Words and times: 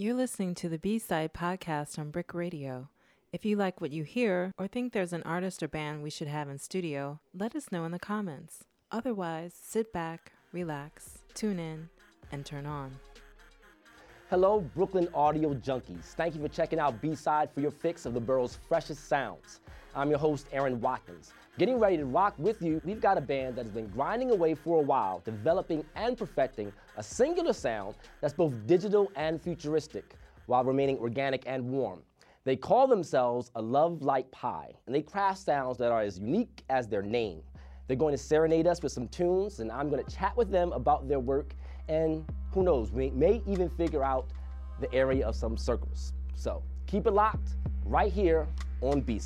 You're 0.00 0.14
listening 0.14 0.54
to 0.54 0.68
the 0.68 0.78
B 0.78 1.00
Side 1.00 1.34
podcast 1.34 1.98
on 1.98 2.12
BRIC 2.12 2.32
Radio. 2.32 2.88
If 3.32 3.44
you 3.44 3.56
like 3.56 3.80
what 3.80 3.90
you 3.90 4.04
hear 4.04 4.52
or 4.56 4.68
think 4.68 4.92
there's 4.92 5.12
an 5.12 5.24
artist 5.24 5.60
or 5.60 5.66
band 5.66 6.04
we 6.04 6.08
should 6.08 6.28
have 6.28 6.48
in 6.48 6.58
studio, 6.58 7.18
let 7.34 7.56
us 7.56 7.72
know 7.72 7.84
in 7.84 7.90
the 7.90 7.98
comments. 7.98 8.62
Otherwise, 8.92 9.54
sit 9.60 9.92
back, 9.92 10.30
relax, 10.52 11.24
tune 11.34 11.58
in, 11.58 11.88
and 12.30 12.46
turn 12.46 12.64
on. 12.64 12.92
Hello, 14.30 14.60
Brooklyn 14.60 15.08
audio 15.14 15.52
junkies. 15.54 16.14
Thank 16.14 16.36
you 16.36 16.42
for 16.42 16.48
checking 16.48 16.78
out 16.78 17.02
B-Side 17.02 17.50
for 17.52 17.60
your 17.60 17.72
fix 17.72 18.06
of 18.06 18.14
the 18.14 18.20
borough's 18.20 18.56
freshest 18.68 19.08
sounds. 19.08 19.58
I'm 19.98 20.10
your 20.10 20.20
host, 20.20 20.46
Aaron 20.52 20.80
Watkins. 20.80 21.32
Getting 21.58 21.80
ready 21.80 21.96
to 21.96 22.04
rock 22.04 22.34
with 22.38 22.62
you, 22.62 22.80
we've 22.84 23.00
got 23.00 23.18
a 23.18 23.20
band 23.20 23.56
that 23.56 23.64
has 23.64 23.74
been 23.74 23.88
grinding 23.88 24.30
away 24.30 24.54
for 24.54 24.78
a 24.78 24.82
while, 24.82 25.20
developing 25.24 25.84
and 25.96 26.16
perfecting 26.16 26.72
a 26.96 27.02
singular 27.02 27.52
sound 27.52 27.96
that's 28.20 28.32
both 28.32 28.54
digital 28.68 29.10
and 29.16 29.42
futuristic, 29.42 30.14
while 30.46 30.62
remaining 30.62 30.98
organic 30.98 31.42
and 31.46 31.68
warm. 31.68 31.98
They 32.44 32.54
call 32.54 32.86
themselves 32.86 33.50
A 33.56 33.60
Love 33.60 34.00
Like 34.00 34.30
Pie, 34.30 34.72
and 34.86 34.94
they 34.94 35.02
craft 35.02 35.40
sounds 35.40 35.78
that 35.78 35.90
are 35.90 36.02
as 36.02 36.20
unique 36.20 36.62
as 36.70 36.86
their 36.86 37.02
name. 37.02 37.42
They're 37.88 37.96
going 37.96 38.14
to 38.14 38.22
serenade 38.22 38.68
us 38.68 38.80
with 38.80 38.92
some 38.92 39.08
tunes, 39.08 39.58
and 39.58 39.72
I'm 39.72 39.90
going 39.90 40.04
to 40.04 40.16
chat 40.16 40.36
with 40.36 40.52
them 40.52 40.70
about 40.70 41.08
their 41.08 41.18
work, 41.18 41.54
and 41.88 42.24
who 42.52 42.62
knows, 42.62 42.92
we 42.92 43.10
may 43.10 43.42
even 43.48 43.68
figure 43.68 44.04
out 44.04 44.28
the 44.80 44.94
area 44.94 45.26
of 45.26 45.34
some 45.34 45.56
circles. 45.56 46.12
So 46.36 46.62
keep 46.86 47.08
it 47.08 47.14
locked 47.14 47.56
right 47.84 48.12
here 48.12 48.46
on 48.80 49.00
B 49.00 49.18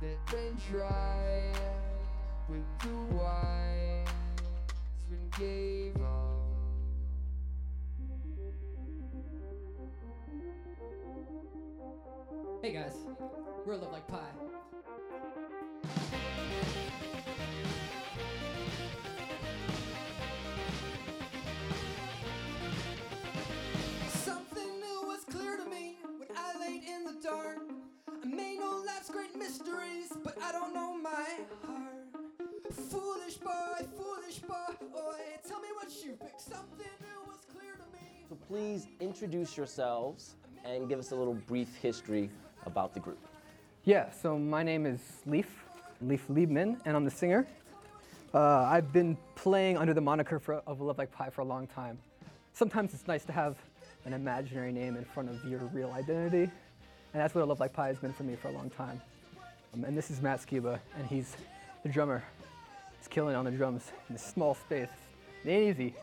ran 0.00 0.56
dry 0.70 1.52
when 2.46 2.64
the 2.82 3.14
wine's 3.16 4.08
been 5.10 5.28
gave 5.38 5.96
up. 6.02 6.38
Hey 12.62 12.72
guys, 12.72 12.96
we're 13.66 13.76
Love 13.76 13.92
Like 13.92 14.06
Pie. 14.06 14.18
Mysteries, 29.58 30.12
but 30.24 30.36
I 30.42 30.52
don't 30.52 30.74
know 30.74 30.96
my 30.96 31.26
heart. 31.64 32.06
Foolish 32.90 33.36
boy, 33.36 33.86
foolish 33.96 34.38
boy, 34.38 35.14
tell 35.46 35.60
me 35.60 35.68
what 35.74 35.88
you 36.04 36.12
picked. 36.12 36.40
Something 36.40 36.86
new 37.00 37.26
was 37.26 37.38
clear 37.52 37.72
to 37.72 37.96
me. 37.96 38.24
So 38.28 38.36
please 38.46 38.86
introduce 39.00 39.56
yourselves 39.56 40.36
and 40.64 40.88
give 40.88 40.98
us 40.98 41.12
a 41.12 41.16
little 41.16 41.34
brief 41.34 41.74
history 41.76 42.30
about 42.66 42.94
the 42.94 43.00
group. 43.00 43.18
Yeah, 43.84 44.10
so 44.10 44.38
my 44.38 44.62
name 44.62 44.86
is 44.86 45.00
Leaf, 45.26 45.64
Leaf 46.02 46.26
Liebman, 46.28 46.78
and 46.84 46.96
I'm 46.96 47.04
the 47.04 47.10
singer. 47.10 47.46
Uh, 48.34 48.62
I've 48.64 48.92
been 48.92 49.16
playing 49.34 49.78
under 49.78 49.94
the 49.94 50.00
moniker 50.00 50.38
for, 50.38 50.56
of 50.66 50.80
Love 50.80 50.98
Like 50.98 51.10
Pie 51.10 51.30
for 51.30 51.40
a 51.40 51.46
long 51.46 51.66
time. 51.66 51.98
Sometimes 52.52 52.92
it's 52.92 53.08
nice 53.08 53.24
to 53.24 53.32
have 53.32 53.56
an 54.04 54.12
imaginary 54.12 54.72
name 54.72 54.96
in 54.96 55.04
front 55.04 55.30
of 55.30 55.44
your 55.44 55.60
real 55.72 55.92
identity, 55.92 56.42
and 56.42 57.22
that's 57.22 57.34
what 57.34 57.42
a 57.42 57.46
Love 57.46 57.60
Like 57.60 57.72
Pie 57.72 57.88
has 57.88 57.98
been 57.98 58.12
for 58.12 58.24
me 58.24 58.36
for 58.36 58.48
a 58.48 58.52
long 58.52 58.68
time. 58.70 59.00
Um, 59.74 59.84
and 59.84 59.96
this 59.96 60.10
is 60.10 60.22
Matt 60.22 60.40
Skiba, 60.40 60.78
and 60.96 61.06
he's 61.06 61.36
the 61.82 61.88
drummer. 61.88 62.22
He's 62.98 63.08
killing 63.08 63.36
on 63.36 63.44
the 63.44 63.50
drums 63.50 63.92
in 64.08 64.14
this 64.14 64.24
small 64.24 64.54
space. 64.54 64.88
It 65.44 65.50
ain't 65.50 65.78
easy. 65.78 65.94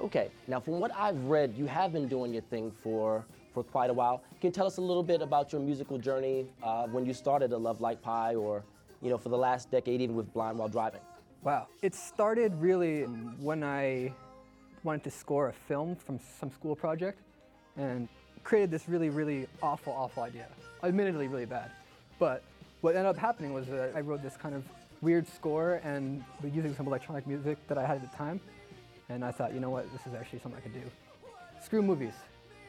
Okay, 0.00 0.30
now 0.46 0.60
from 0.60 0.80
what 0.80 0.94
I've 0.94 1.22
read, 1.24 1.54
you 1.56 1.66
have 1.66 1.92
been 1.92 2.08
doing 2.08 2.32
your 2.32 2.42
thing 2.42 2.70
for 2.82 3.24
for 3.54 3.62
quite 3.62 3.88
a 3.88 3.94
while. 3.94 4.18
Can 4.40 4.48
you 4.48 4.50
tell 4.50 4.66
us 4.66 4.78
a 4.78 4.80
little 4.80 5.04
bit 5.04 5.22
about 5.22 5.52
your 5.52 5.60
musical 5.60 5.96
journey 5.96 6.46
uh, 6.62 6.86
when 6.88 7.06
you 7.06 7.14
started 7.14 7.52
a 7.52 7.56
Love 7.56 7.80
Like 7.80 8.02
Pie, 8.02 8.34
or 8.34 8.64
you 9.00 9.10
know, 9.10 9.16
for 9.16 9.28
the 9.28 9.38
last 9.38 9.70
decade, 9.70 10.00
even 10.00 10.16
with 10.16 10.32
Blind 10.34 10.58
While 10.58 10.68
Driving? 10.68 11.00
Wow. 11.42 11.68
It 11.80 11.94
started 11.94 12.52
really 12.60 13.02
when 13.02 13.62
I 13.62 14.12
wanted 14.82 15.04
to 15.04 15.10
score 15.10 15.48
a 15.48 15.52
film 15.52 15.94
from 15.94 16.18
some 16.40 16.50
school 16.50 16.74
project 16.74 17.20
and 17.76 18.08
created 18.42 18.70
this 18.70 18.88
really, 18.88 19.08
really 19.08 19.46
awful, 19.62 19.92
awful 19.92 20.24
idea. 20.24 20.48
Admittedly, 20.82 21.28
really 21.28 21.46
bad. 21.46 21.70
But 22.18 22.42
what 22.80 22.96
ended 22.96 23.06
up 23.06 23.16
happening 23.16 23.52
was 23.52 23.66
that 23.66 23.92
I 23.94 24.00
wrote 24.00 24.22
this 24.22 24.36
kind 24.36 24.54
of 24.54 24.64
weird 25.00 25.26
score 25.28 25.80
and 25.84 26.24
using 26.52 26.74
some 26.74 26.86
electronic 26.86 27.26
music 27.26 27.58
that 27.68 27.78
I 27.78 27.86
had 27.86 27.96
at 27.96 28.10
the 28.10 28.16
time. 28.16 28.40
And 29.08 29.24
I 29.24 29.30
thought, 29.30 29.52
you 29.52 29.60
know 29.60 29.70
what, 29.70 29.90
this 29.92 30.06
is 30.06 30.14
actually 30.14 30.40
something 30.40 30.58
I 30.58 30.62
could 30.62 30.74
do. 30.74 30.90
Screw 31.62 31.82
movies. 31.82 32.14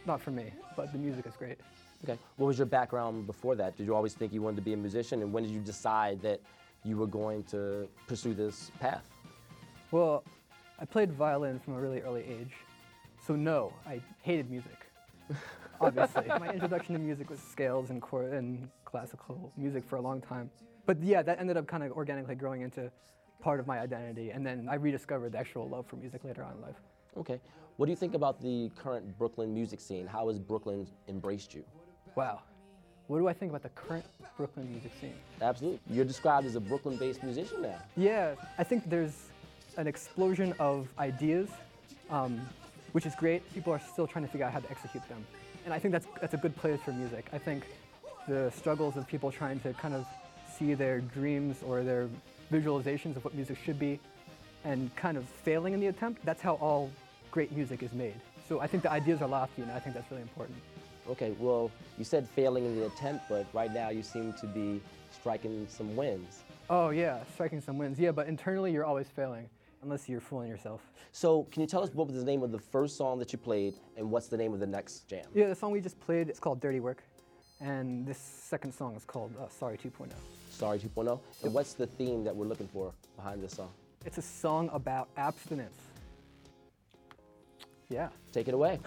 Not 0.05 0.21
for 0.21 0.31
me, 0.31 0.51
but 0.75 0.91
the 0.91 0.99
music 0.99 1.25
is 1.25 1.35
great. 1.35 1.57
Okay. 2.03 2.19
What 2.37 2.47
was 2.47 2.57
your 2.57 2.67
background 2.67 3.25
before 3.25 3.55
that? 3.55 3.75
Did 3.77 3.87
you 3.87 3.95
always 3.95 4.13
think 4.13 4.31
you 4.31 4.41
wanted 4.41 4.57
to 4.57 4.61
be 4.61 4.73
a 4.73 4.77
musician, 4.77 5.21
and 5.21 5.33
when 5.33 5.43
did 5.43 5.51
you 5.51 5.61
decide 5.61 6.21
that 6.21 6.39
you 6.83 6.97
were 6.97 7.07
going 7.07 7.43
to 7.45 7.87
pursue 8.05 8.35
this 8.35 8.71
path? 8.79 9.09
Well, 9.91 10.23
I 10.79 10.85
played 10.85 11.11
violin 11.11 11.59
from 11.59 11.75
a 11.75 11.79
really 11.79 12.01
early 12.01 12.23
age. 12.23 12.53
So 13.25 13.35
no, 13.35 13.73
I 13.87 14.01
hated 14.21 14.51
music. 14.51 14.77
Obviously, 15.81 16.27
my 16.27 16.49
introduction 16.49 16.93
to 16.93 16.99
music 16.99 17.29
was 17.29 17.39
scales 17.39 17.89
and 17.89 18.01
chord 18.01 18.33
and 18.33 18.69
classical 18.95 19.51
music 19.57 19.83
for 19.83 19.97
a 19.97 20.01
long 20.01 20.21
time. 20.21 20.49
But 20.85 21.03
yeah, 21.03 21.21
that 21.21 21.37
ended 21.41 21.57
up 21.57 21.67
kind 21.67 21.83
of 21.83 21.91
organically 21.91 22.35
growing 22.35 22.61
into 22.61 22.89
part 23.41 23.59
of 23.59 23.67
my 23.67 23.79
identity, 23.79 24.29
and 24.29 24.45
then 24.47 24.69
I 24.71 24.75
rediscovered 24.75 25.33
the 25.33 25.37
actual 25.37 25.67
love 25.67 25.85
for 25.85 25.97
music 25.97 26.23
later 26.23 26.43
on 26.43 26.53
in 26.53 26.61
life. 26.61 26.79
Okay. 27.17 27.41
What 27.75 27.87
do 27.87 27.91
you 27.91 27.97
think 27.97 28.13
about 28.13 28.41
the 28.41 28.71
current 28.77 29.05
Brooklyn 29.17 29.53
music 29.53 29.81
scene? 29.81 30.07
How 30.07 30.29
has 30.29 30.39
Brooklyn 30.39 30.87
embraced 31.09 31.53
you? 31.53 31.65
Wow, 32.15 32.39
what 33.07 33.17
do 33.19 33.27
I 33.27 33.33
think 33.33 33.51
about 33.51 33.63
the 33.63 33.69
current 33.69 34.05
Brooklyn 34.37 34.71
music 34.71 34.93
scene? 35.01 35.15
Absolutely. 35.41 35.81
You're 35.93 36.05
described 36.05 36.47
as 36.47 36.55
a 36.55 36.61
Brooklyn-based 36.61 37.21
musician 37.21 37.63
now. 37.63 37.79
Yeah, 37.97 38.35
I 38.57 38.63
think 38.63 38.89
there's 38.89 39.17
an 39.75 39.87
explosion 39.87 40.53
of 40.57 40.87
ideas, 40.99 41.49
um, 42.09 42.39
which 42.93 43.05
is 43.05 43.13
great. 43.15 43.41
People 43.53 43.73
are 43.73 43.81
still 43.91 44.07
trying 44.07 44.23
to 44.23 44.31
figure 44.31 44.47
out 44.47 44.53
how 44.53 44.61
to 44.61 44.71
execute 44.71 45.05
them. 45.09 45.21
And 45.65 45.73
I 45.73 45.79
think 45.79 45.91
that's, 45.91 46.07
that's 46.21 46.33
a 46.33 46.37
good 46.37 46.55
place 46.55 46.79
for 46.85 46.93
music. 46.93 47.25
I 47.33 47.37
think 47.37 47.65
the 48.27 48.51
struggles 48.55 48.97
of 48.97 49.07
people 49.07 49.31
trying 49.31 49.59
to 49.61 49.73
kind 49.73 49.93
of 49.93 50.05
see 50.57 50.73
their 50.73 51.01
dreams 51.01 51.57
or 51.65 51.83
their 51.83 52.09
visualizations 52.51 53.15
of 53.15 53.23
what 53.23 53.33
music 53.33 53.57
should 53.63 53.79
be 53.79 53.99
and 54.63 54.93
kind 54.95 55.17
of 55.17 55.25
failing 55.25 55.73
in 55.73 55.79
the 55.79 55.87
attempt, 55.87 56.25
that's 56.25 56.41
how 56.41 56.55
all 56.55 56.89
great 57.31 57.51
music 57.51 57.83
is 57.83 57.93
made. 57.93 58.15
So 58.47 58.59
I 58.59 58.67
think 58.67 58.83
the 58.83 58.91
ideas 58.91 59.21
are 59.21 59.27
lofty 59.27 59.61
and 59.61 59.71
I 59.71 59.79
think 59.79 59.95
that's 59.95 60.09
really 60.09 60.23
important. 60.23 60.57
Okay, 61.07 61.35
well, 61.39 61.69
you 61.97 62.03
said 62.03 62.27
failing 62.27 62.65
in 62.65 62.75
the 62.75 62.87
attempt, 62.87 63.25
but 63.29 63.45
right 63.53 63.71
now 63.71 63.89
you 63.89 64.01
seem 64.01 64.33
to 64.33 64.47
be 64.47 64.81
striking 65.11 65.67
some 65.69 65.95
wins. 65.95 66.43
Oh 66.69 66.89
yeah, 66.89 67.19
striking 67.33 67.61
some 67.61 67.77
wins. 67.77 67.99
Yeah, 67.99 68.11
but 68.11 68.27
internally 68.27 68.71
you're 68.71 68.85
always 68.85 69.07
failing 69.07 69.47
unless 69.83 70.09
you're 70.09 70.19
fooling 70.19 70.49
yourself. 70.49 70.81
So, 71.11 71.43
can 71.51 71.61
you 71.61 71.67
tell 71.67 71.83
us 71.83 71.93
what 71.93 72.07
was 72.07 72.15
the 72.17 72.23
name 72.23 72.41
of 72.41 72.51
the 72.51 72.59
first 72.59 72.97
song 72.97 73.19
that 73.19 73.31
you 73.31 73.37
played, 73.37 73.75
and 73.95 74.09
what's 74.09 74.27
the 74.27 74.35
name 74.35 74.51
of 74.51 74.59
the 74.59 74.67
next 74.67 75.07
jam? 75.07 75.25
Yeah, 75.33 75.47
the 75.47 75.55
song 75.55 75.71
we 75.71 75.79
just 75.79 75.99
played 75.99 76.29
is 76.29 76.39
called 76.39 76.59
Dirty 76.59 76.79
Work, 76.79 77.03
and 77.59 78.05
this 78.05 78.17
second 78.17 78.73
song 78.73 78.95
is 78.95 79.03
called 79.05 79.33
uh, 79.39 79.47
Sorry 79.49 79.77
2.0. 79.77 80.11
Sorry 80.49 80.79
2.0. 80.79 81.19
And 81.43 81.53
what's 81.53 81.73
the 81.73 81.87
theme 81.87 82.23
that 82.23 82.35
we're 82.35 82.45
looking 82.45 82.67
for 82.67 82.93
behind 83.15 83.43
this 83.43 83.53
song? 83.53 83.69
It's 84.05 84.17
a 84.17 84.21
song 84.21 84.69
about 84.73 85.09
abstinence. 85.17 85.77
Yeah. 87.89 88.09
Take 88.31 88.47
it 88.47 88.53
away. 88.53 88.79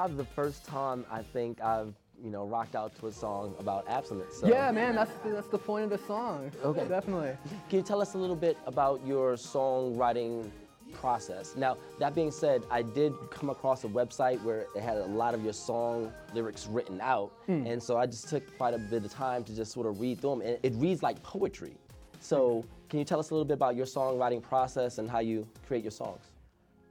Probably 0.00 0.16
the 0.16 0.24
first 0.24 0.64
time 0.64 1.04
I 1.10 1.22
think 1.22 1.60
I've 1.60 1.92
you 2.24 2.30
know 2.30 2.46
rocked 2.46 2.74
out 2.74 2.98
to 3.00 3.08
a 3.08 3.12
song 3.12 3.54
about 3.58 3.86
abstinence. 3.86 4.38
So. 4.38 4.48
Yeah, 4.48 4.70
man, 4.70 4.94
that's 4.94 5.12
the, 5.22 5.28
that's 5.28 5.48
the 5.48 5.58
point 5.58 5.84
of 5.84 5.90
the 5.90 6.06
song. 6.06 6.50
Okay. 6.64 6.88
Definitely. 6.88 7.36
Can 7.68 7.80
you 7.80 7.84
tell 7.84 8.00
us 8.00 8.14
a 8.14 8.18
little 8.18 8.36
bit 8.36 8.56
about 8.66 9.06
your 9.06 9.34
songwriting 9.34 10.50
process? 10.94 11.54
Now, 11.54 11.76
that 11.98 12.14
being 12.14 12.30
said, 12.30 12.62
I 12.70 12.80
did 12.80 13.12
come 13.30 13.50
across 13.50 13.84
a 13.84 13.88
website 13.88 14.42
where 14.42 14.68
it 14.74 14.80
had 14.80 14.96
a 14.96 15.04
lot 15.04 15.34
of 15.34 15.44
your 15.44 15.52
song 15.52 16.10
lyrics 16.32 16.66
written 16.66 16.98
out, 17.02 17.32
hmm. 17.44 17.66
and 17.66 17.82
so 17.82 17.98
I 17.98 18.06
just 18.06 18.30
took 18.30 18.56
quite 18.56 18.72
a 18.72 18.78
bit 18.78 19.04
of 19.04 19.12
time 19.12 19.44
to 19.44 19.54
just 19.54 19.70
sort 19.70 19.86
of 19.86 20.00
read 20.00 20.22
through 20.22 20.30
them, 20.30 20.40
and 20.40 20.58
it 20.62 20.72
reads 20.76 21.02
like 21.02 21.22
poetry. 21.22 21.74
So, 22.20 22.62
hmm. 22.62 22.68
can 22.88 22.98
you 23.00 23.04
tell 23.04 23.20
us 23.20 23.28
a 23.28 23.34
little 23.34 23.44
bit 23.44 23.54
about 23.54 23.76
your 23.76 23.86
songwriting 23.86 24.40
process 24.40 24.96
and 24.96 25.10
how 25.10 25.18
you 25.18 25.46
create 25.66 25.84
your 25.84 25.90
songs? 25.90 26.22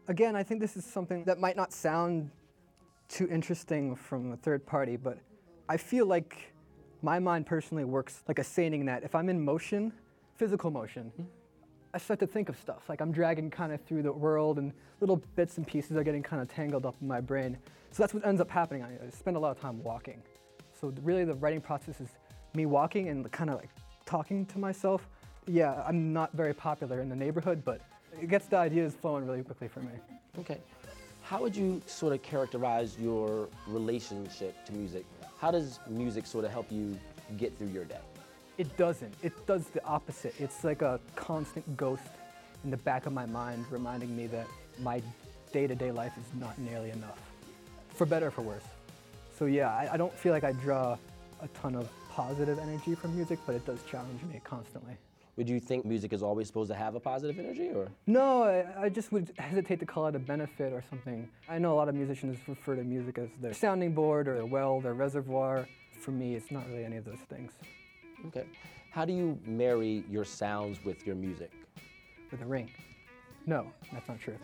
Again, 0.08 0.36
I 0.36 0.44
think 0.44 0.60
this 0.60 0.78
is 0.78 0.86
something 0.86 1.24
that 1.24 1.40
might 1.40 1.56
not 1.56 1.74
sound 1.74 2.30
too 3.10 3.28
interesting 3.30 3.96
from 3.96 4.32
a 4.32 4.38
third 4.38 4.66
party, 4.66 4.96
but 4.96 5.18
I 5.68 5.78
feel 5.78 6.06
like 6.06 6.54
my 7.02 7.20
mind 7.20 7.46
personally 7.46 7.84
works 7.84 8.24
like 8.28 8.40
a 8.40 8.44
seining 8.44 8.86
that 8.86 9.04
if 9.04 9.16
I'm 9.16 9.30
in 9.30 9.44
motion, 9.44 9.92
physical 10.36 10.72
motion, 10.72 11.12
mm-hmm. 11.14 11.30
I 11.94 11.98
start 11.98 12.20
to 12.20 12.28
think 12.28 12.50
of 12.50 12.58
stuff. 12.58 12.88
Like 12.88 13.02
I'm 13.02 13.12
dragging 13.12 13.50
kind 13.50 13.74
of 13.74 13.82
through 13.82 14.04
the 14.04 14.12
world 14.12 14.60
and 14.60 14.72
little 15.00 15.18
bits 15.36 15.58
and 15.58 15.66
pieces 15.66 15.98
are 15.98 16.04
getting 16.04 16.22
kind 16.22 16.42
of 16.42 16.48
tangled 16.48 16.86
up 16.86 16.96
in 17.02 17.08
my 17.08 17.20
brain. 17.20 17.58
So 17.92 18.04
that's 18.04 18.14
what 18.14 18.26
ends 18.26 18.40
up 18.40 18.50
happening. 18.50 18.84
I 18.84 19.06
I 19.06 19.10
spend 19.10 19.38
a 19.38 19.40
lot 19.40 19.52
of 19.52 19.60
time 19.60 19.84
walking. 19.84 20.22
So 20.80 20.94
really 21.02 21.26
the 21.26 21.34
writing 21.34 21.62
process 21.62 22.00
is 22.00 22.10
me 22.54 22.68
walking 22.68 23.10
and 23.10 23.30
kind 23.32 23.50
of 23.50 23.58
like 23.58 23.70
talking 24.06 24.46
to 24.48 24.60
myself. 24.60 25.08
Yeah, 25.48 25.84
I'm 25.88 26.14
not 26.14 26.34
very 26.34 26.54
popular 26.54 27.02
in 27.02 27.10
the 27.10 27.16
neighborhood, 27.16 27.64
but 27.66 27.82
it 28.22 28.30
gets 28.30 28.46
the 28.46 28.58
ideas 28.58 28.94
flowing 28.96 29.26
really 29.26 29.42
quickly 29.42 29.68
for 29.68 29.80
me. 29.80 29.94
Okay. 30.38 30.60
How 31.30 31.40
would 31.44 31.56
you 31.56 31.80
sort 31.86 32.12
of 32.12 32.24
characterize 32.24 32.98
your 32.98 33.50
relationship 33.68 34.66
to 34.66 34.74
music? 34.74 35.06
How 35.40 35.52
does 35.52 35.80
music 35.88 36.26
sort 36.26 36.44
of 36.44 36.50
help 36.50 36.72
you 36.72 36.98
get 37.38 37.56
through 37.56 37.68
your 37.68 37.86
day? 37.86 38.00
It 38.58 38.76
doesn't. 38.78 39.14
It 39.22 39.46
does 39.46 39.68
the 39.68 39.86
opposite. 39.86 40.34
It's 40.40 40.64
like 40.64 40.82
a 40.82 41.00
constant 41.16 41.78
ghost 41.78 42.10
in 42.64 42.72
the 42.72 42.78
back 42.78 43.06
of 43.06 43.14
my 43.14 43.28
mind 43.28 43.66
reminding 43.70 44.18
me 44.18 44.26
that 44.26 44.48
my 44.80 45.04
day 45.54 45.68
to 45.68 45.76
day 45.76 45.92
life 45.92 46.14
is 46.18 46.42
not 46.42 46.58
nearly 46.58 46.90
enough, 46.90 47.20
for 47.90 48.08
better 48.08 48.30
or 48.30 48.32
for 48.32 48.42
worse. 48.42 48.66
So, 49.38 49.46
yeah, 49.46 49.70
I, 49.70 49.94
I 49.94 49.98
don't 49.98 50.12
feel 50.12 50.34
like 50.34 50.44
I 50.44 50.54
draw 50.54 50.98
a 51.44 51.48
ton 51.50 51.76
of 51.76 51.88
positive 52.10 52.58
energy 52.58 52.96
from 52.96 53.16
music, 53.16 53.38
but 53.46 53.54
it 53.54 53.68
does 53.68 53.84
challenge 53.84 54.24
me 54.24 54.42
constantly. 54.44 54.98
Would 55.40 55.48
you 55.48 55.62
think 55.62 55.86
music 55.86 56.12
is 56.12 56.22
always 56.22 56.48
supposed 56.48 56.70
to 56.70 56.76
have 56.76 56.96
a 56.96 57.00
positive 57.00 57.40
energy, 57.40 57.70
or? 57.74 57.88
No, 58.08 58.44
I, 58.44 58.66
I 58.84 58.90
just 58.90 59.14
would 59.14 59.32
hesitate 59.38 59.80
to 59.80 59.86
call 59.86 60.08
it 60.08 60.14
a 60.16 60.20
benefit 60.20 60.74
or 60.74 60.84
something. 60.90 61.30
I 61.48 61.58
know 61.58 61.74
a 61.74 61.78
lot 61.78 61.88
of 61.88 61.96
musicians 61.96 62.38
refer 62.46 62.76
to 62.76 62.84
music 62.84 63.18
as 63.20 63.30
their 63.42 63.54
sounding 63.54 63.94
board 63.94 64.28
or 64.28 64.34
their 64.34 64.46
well, 64.46 64.82
their 64.82 64.96
reservoir. 64.96 65.66
For 66.02 66.12
me, 66.12 66.36
it's 66.36 66.52
not 66.52 66.68
really 66.68 66.84
any 66.84 66.98
of 66.98 67.06
those 67.06 67.22
things. 67.30 67.54
Okay. 68.28 68.44
How 68.92 69.06
do 69.06 69.14
you 69.14 69.40
marry 69.46 70.04
your 70.10 70.26
sounds 70.26 70.84
with 70.84 71.08
your 71.08 71.16
music? 71.16 71.54
With 72.32 72.42
a 72.42 72.46
ring. 72.46 72.70
No, 73.46 73.72
that's 73.94 74.10
not 74.10 74.20
true. 74.20 74.36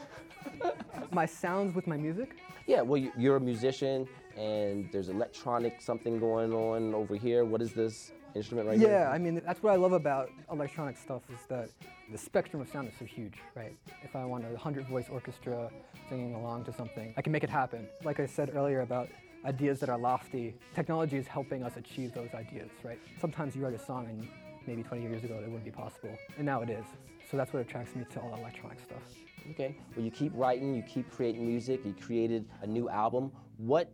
my 1.12 1.26
sounds 1.26 1.76
with 1.76 1.88
my 1.88 1.98
music? 1.98 2.38
Yeah, 2.68 2.80
well, 2.84 3.02
you- 3.02 3.12
you're 3.18 3.36
a 3.36 3.42
musician, 3.42 4.08
and 4.38 4.90
there's 4.94 5.10
electronic 5.10 5.82
something 5.82 6.20
going 6.20 6.54
on 6.54 6.94
over 6.96 7.18
here. 7.18 7.44
What 7.44 7.62
is 7.62 7.74
this 7.74 8.14
instrument 8.36 8.68
right 8.68 8.78
here? 8.78 8.90
Yeah, 8.90 9.10
I 9.10 9.18
mean, 9.18 9.42
that's 9.46 9.64
what 9.64 9.74
I 9.74 9.78
love 9.78 9.94
about 9.94 10.30
electronic 10.52 10.98
stuff 10.98 11.22
is 11.30 11.40
that 11.48 11.70
the 12.12 12.18
spectrum 12.18 12.62
of 12.62 12.70
sound 12.70 12.88
is 12.88 12.94
so 13.00 13.06
huge, 13.06 13.36
right? 13.56 13.76
If 14.04 14.16
I 14.16 14.26
want 14.26 14.44
a 14.46 14.50
100 14.50 14.88
voice 14.88 15.08
orchestra 15.10 15.72
singing 16.10 16.36
along 16.36 16.66
to 16.66 16.74
something, 16.74 17.14
I 17.18 17.22
can 17.22 17.32
make 17.32 17.44
it 17.44 17.50
happen. 17.50 17.88
Like 18.04 18.20
I 18.20 18.26
said 18.26 18.52
earlier 18.54 18.82
about 18.82 19.10
ideas 19.46 19.80
that 19.80 19.90
are 19.90 19.98
lofty, 19.98 20.56
technology 20.74 21.18
is 21.18 21.28
helping 21.28 21.64
us 21.64 21.78
achieve 21.78 22.14
those 22.14 22.34
ideas, 22.34 22.70
right? 22.84 23.00
Sometimes 23.20 23.56
you 23.56 23.64
write 23.64 23.74
a 23.74 23.80
song 23.80 24.08
and 24.08 24.28
maybe 24.68 24.84
20 24.84 25.04
years 25.04 25.24
ago 25.24 25.36
it 25.36 25.46
wouldn't 25.46 25.66
be 25.66 25.72
possible, 25.72 26.18
and 26.38 26.46
now 26.46 26.62
it 26.62 26.70
is. 26.70 26.86
So 27.30 27.38
that's 27.38 27.54
what 27.54 27.62
attracts 27.62 27.96
me 27.96 28.06
to 28.12 28.20
all 28.20 28.36
electronic 28.36 28.80
stuff. 28.80 29.02
Okay. 29.52 29.78
Well, 29.96 30.04
you 30.04 30.12
keep 30.12 30.32
writing, 30.36 30.76
you 30.76 30.84
keep 30.84 31.10
creating 31.12 31.46
music, 31.46 31.86
you 31.86 31.94
created 31.94 32.48
a 32.62 32.68
new 32.68 32.90
album. 32.90 33.32
What 33.58 33.92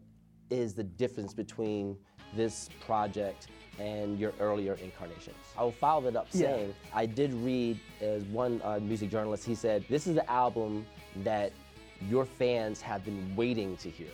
is 0.49 0.73
the 0.73 0.83
difference 0.83 1.33
between 1.33 1.97
this 2.35 2.69
project 2.85 3.47
and 3.79 4.19
your 4.19 4.33
earlier 4.39 4.75
incarnations? 4.75 5.35
I 5.57 5.63
will 5.63 5.71
follow 5.71 6.01
that 6.01 6.15
up 6.15 6.27
Yeah. 6.31 6.47
saying 6.47 6.73
I 6.93 7.05
did 7.05 7.33
read 7.33 7.79
as 8.01 8.23
one 8.25 8.61
uh, 8.63 8.79
music 8.81 9.09
journalist, 9.09 9.45
he 9.45 9.55
said, 9.55 9.85
This 9.89 10.07
is 10.07 10.15
the 10.15 10.29
album 10.29 10.85
that 11.23 11.51
your 12.09 12.25
fans 12.25 12.81
have 12.81 13.03
been 13.05 13.35
waiting 13.35 13.77
to 13.77 13.89
hear. 13.89 14.07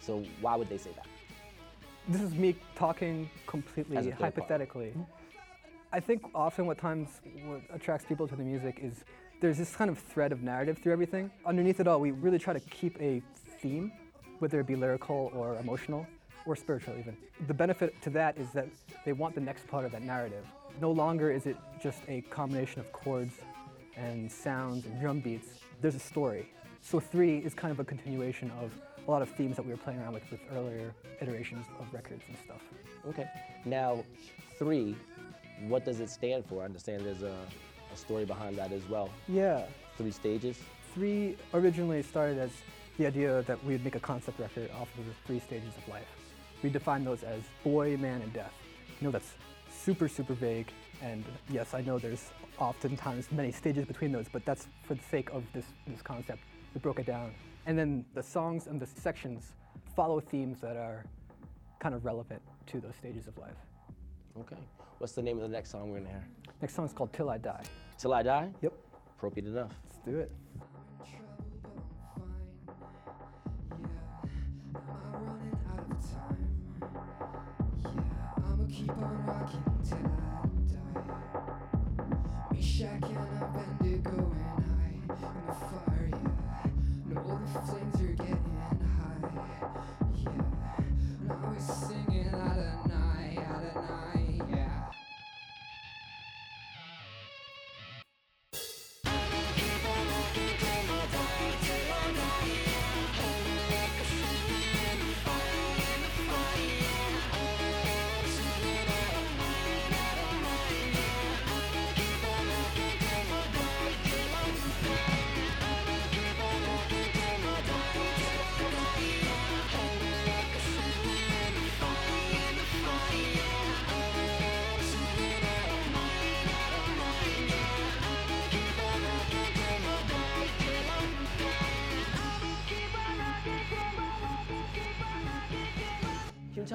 So, 0.00 0.22
why 0.40 0.54
would 0.56 0.68
they 0.68 0.78
say 0.78 0.90
that? 0.96 1.06
This 2.08 2.20
is 2.22 2.34
me 2.34 2.54
talking 2.76 3.28
completely 3.46 3.96
As 3.96 4.06
a 4.06 4.10
third 4.10 4.18
party. 4.20 4.34
hypothetically. 4.40 4.94
I 5.92 6.00
think 6.00 6.22
often 6.34 6.66
what 6.66 6.78
times 6.78 7.08
what 7.44 7.62
attracts 7.72 8.04
people 8.06 8.28
to 8.28 8.36
the 8.36 8.42
music 8.44 8.78
is 8.82 9.04
there's 9.40 9.58
this 9.58 9.74
kind 9.74 9.90
of 9.90 9.98
thread 9.98 10.30
of 10.32 10.42
narrative 10.42 10.78
through 10.78 10.92
everything. 10.92 11.30
Underneath 11.44 11.80
it 11.80 11.88
all, 11.88 12.00
we 12.00 12.10
really 12.10 12.38
try 12.38 12.52
to 12.52 12.60
keep 12.60 13.00
a 13.00 13.22
theme, 13.60 13.90
whether 14.38 14.60
it 14.60 14.66
be 14.66 14.76
lyrical 14.76 15.30
or 15.34 15.56
emotional 15.58 16.06
or 16.46 16.56
spiritual 16.56 16.94
even. 16.98 17.16
The 17.46 17.54
benefit 17.54 18.00
to 18.02 18.10
that 18.10 18.38
is 18.38 18.50
that 18.52 18.68
they 19.04 19.12
want 19.12 19.34
the 19.34 19.40
next 19.40 19.66
part 19.66 19.84
of 19.84 19.92
that 19.92 20.02
narrative. 20.02 20.44
No 20.80 20.90
longer 20.90 21.30
is 21.30 21.46
it 21.46 21.56
just 21.82 22.00
a 22.08 22.22
combination 22.22 22.80
of 22.80 22.92
chords 22.92 23.34
and 23.96 24.30
sounds 24.30 24.86
and 24.86 25.00
drum 25.00 25.20
beats. 25.20 25.48
There's 25.80 25.94
a 25.94 26.00
story. 26.00 26.48
So 26.80 27.00
three 27.00 27.38
is 27.38 27.54
kind 27.54 27.72
of 27.72 27.80
a 27.80 27.84
continuation 27.84 28.50
of 28.62 28.72
a 29.06 29.10
lot 29.10 29.22
of 29.22 29.28
themes 29.30 29.56
that 29.56 29.64
we 29.64 29.72
were 29.72 29.78
playing 29.78 30.00
around 30.00 30.14
with 30.14 30.30
with 30.30 30.40
earlier 30.54 30.94
iterations 31.20 31.66
of 31.80 31.92
records 31.92 32.22
and 32.28 32.36
stuff. 32.44 32.60
Okay. 33.08 33.26
Now, 33.64 34.04
three, 34.58 34.96
what 35.68 35.84
does 35.84 36.00
it 36.00 36.10
stand 36.10 36.44
for? 36.46 36.62
I 36.62 36.64
understand 36.66 37.04
there's 37.04 37.22
a, 37.22 37.36
a 37.92 37.96
story 37.96 38.24
behind 38.24 38.58
that 38.58 38.72
as 38.72 38.88
well. 38.88 39.10
Yeah. 39.28 39.64
Three 39.96 40.10
stages. 40.10 40.58
Three 40.94 41.36
originally 41.54 42.02
started 42.02 42.38
as 42.38 42.50
the 42.98 43.06
idea 43.06 43.42
that 43.42 43.62
we 43.64 43.74
would 43.74 43.84
make 43.84 43.96
a 43.96 44.00
concept 44.00 44.40
record 44.40 44.70
off 44.80 44.88
of 44.98 45.06
the 45.06 45.12
three 45.26 45.40
stages 45.40 45.72
of 45.76 45.88
life. 45.88 46.06
We 46.66 46.72
define 46.72 47.04
those 47.04 47.22
as 47.22 47.42
boy, 47.62 47.96
man, 47.96 48.22
and 48.22 48.32
death. 48.32 48.52
You 49.00 49.06
know, 49.06 49.12
that's 49.12 49.34
super, 49.70 50.08
super 50.08 50.34
vague. 50.34 50.66
And 51.00 51.24
yes, 51.48 51.74
I 51.74 51.80
know 51.80 51.96
there's 51.96 52.32
oftentimes 52.58 53.30
many 53.30 53.52
stages 53.52 53.84
between 53.86 54.10
those, 54.10 54.26
but 54.32 54.44
that's 54.44 54.66
for 54.82 54.94
the 54.96 55.02
sake 55.04 55.30
of 55.30 55.44
this, 55.52 55.66
this 55.86 56.02
concept. 56.02 56.40
We 56.74 56.80
broke 56.80 56.98
it 56.98 57.06
down. 57.06 57.32
And 57.66 57.78
then 57.78 58.04
the 58.14 58.22
songs 58.24 58.66
and 58.66 58.80
the 58.80 58.86
sections 58.86 59.52
follow 59.94 60.18
themes 60.18 60.60
that 60.60 60.76
are 60.76 61.04
kind 61.78 61.94
of 61.94 62.04
relevant 62.04 62.42
to 62.66 62.80
those 62.80 62.96
stages 62.96 63.28
of 63.28 63.38
life. 63.38 63.54
Okay. 64.40 64.56
What's 64.98 65.12
the 65.12 65.22
name 65.22 65.36
of 65.36 65.42
the 65.42 65.48
next 65.48 65.70
song 65.70 65.92
we're 65.92 65.98
gonna 65.98 66.10
hear? 66.10 66.26
Next 66.60 66.74
song 66.74 66.86
is 66.86 66.92
called 66.92 67.12
Till 67.12 67.30
I 67.30 67.38
Die. 67.38 67.62
Till 67.96 68.12
I 68.12 68.24
Die? 68.24 68.50
Yep, 68.60 68.72
Appropriate 69.16 69.46
enough. 69.46 69.70
let's 69.88 70.04
do 70.04 70.18
it. 70.18 70.32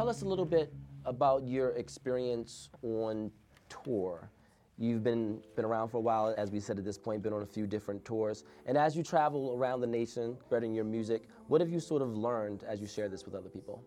Tell 0.02 0.10
us 0.10 0.24
a 0.24 0.26
little 0.26 0.46
bit 0.46 0.74
about 1.06 1.44
your 1.44 1.70
experience 1.74 2.70
on 2.82 3.30
tour? 3.70 4.32
You've 4.80 5.04
been 5.04 5.44
been 5.56 5.64
around 5.64 5.90
for 5.90 5.98
a 5.98 6.02
while, 6.02 6.34
as 6.40 6.50
we 6.50 6.60
said 6.60 6.80
at 6.80 6.84
this 6.84 6.98
point, 6.98 7.22
been 7.22 7.34
on 7.34 7.44
a 7.44 7.46
few 7.46 7.68
different 7.68 8.04
tours. 8.04 8.44
And 8.66 8.80
as 8.80 8.96
you 8.96 9.04
travel 9.04 9.54
around 9.56 9.80
the 9.82 9.86
nation, 9.86 10.38
spreading 10.44 10.74
your 10.74 10.86
music, 10.86 11.30
what 11.50 11.62
have 11.62 11.70
you 11.70 11.80
sort 11.80 12.02
of 12.02 12.18
learned 12.18 12.64
as 12.64 12.82
you 12.82 12.88
share 12.88 13.10
this 13.10 13.26
with 13.26 13.36
other 13.36 13.48
people? 13.48 13.84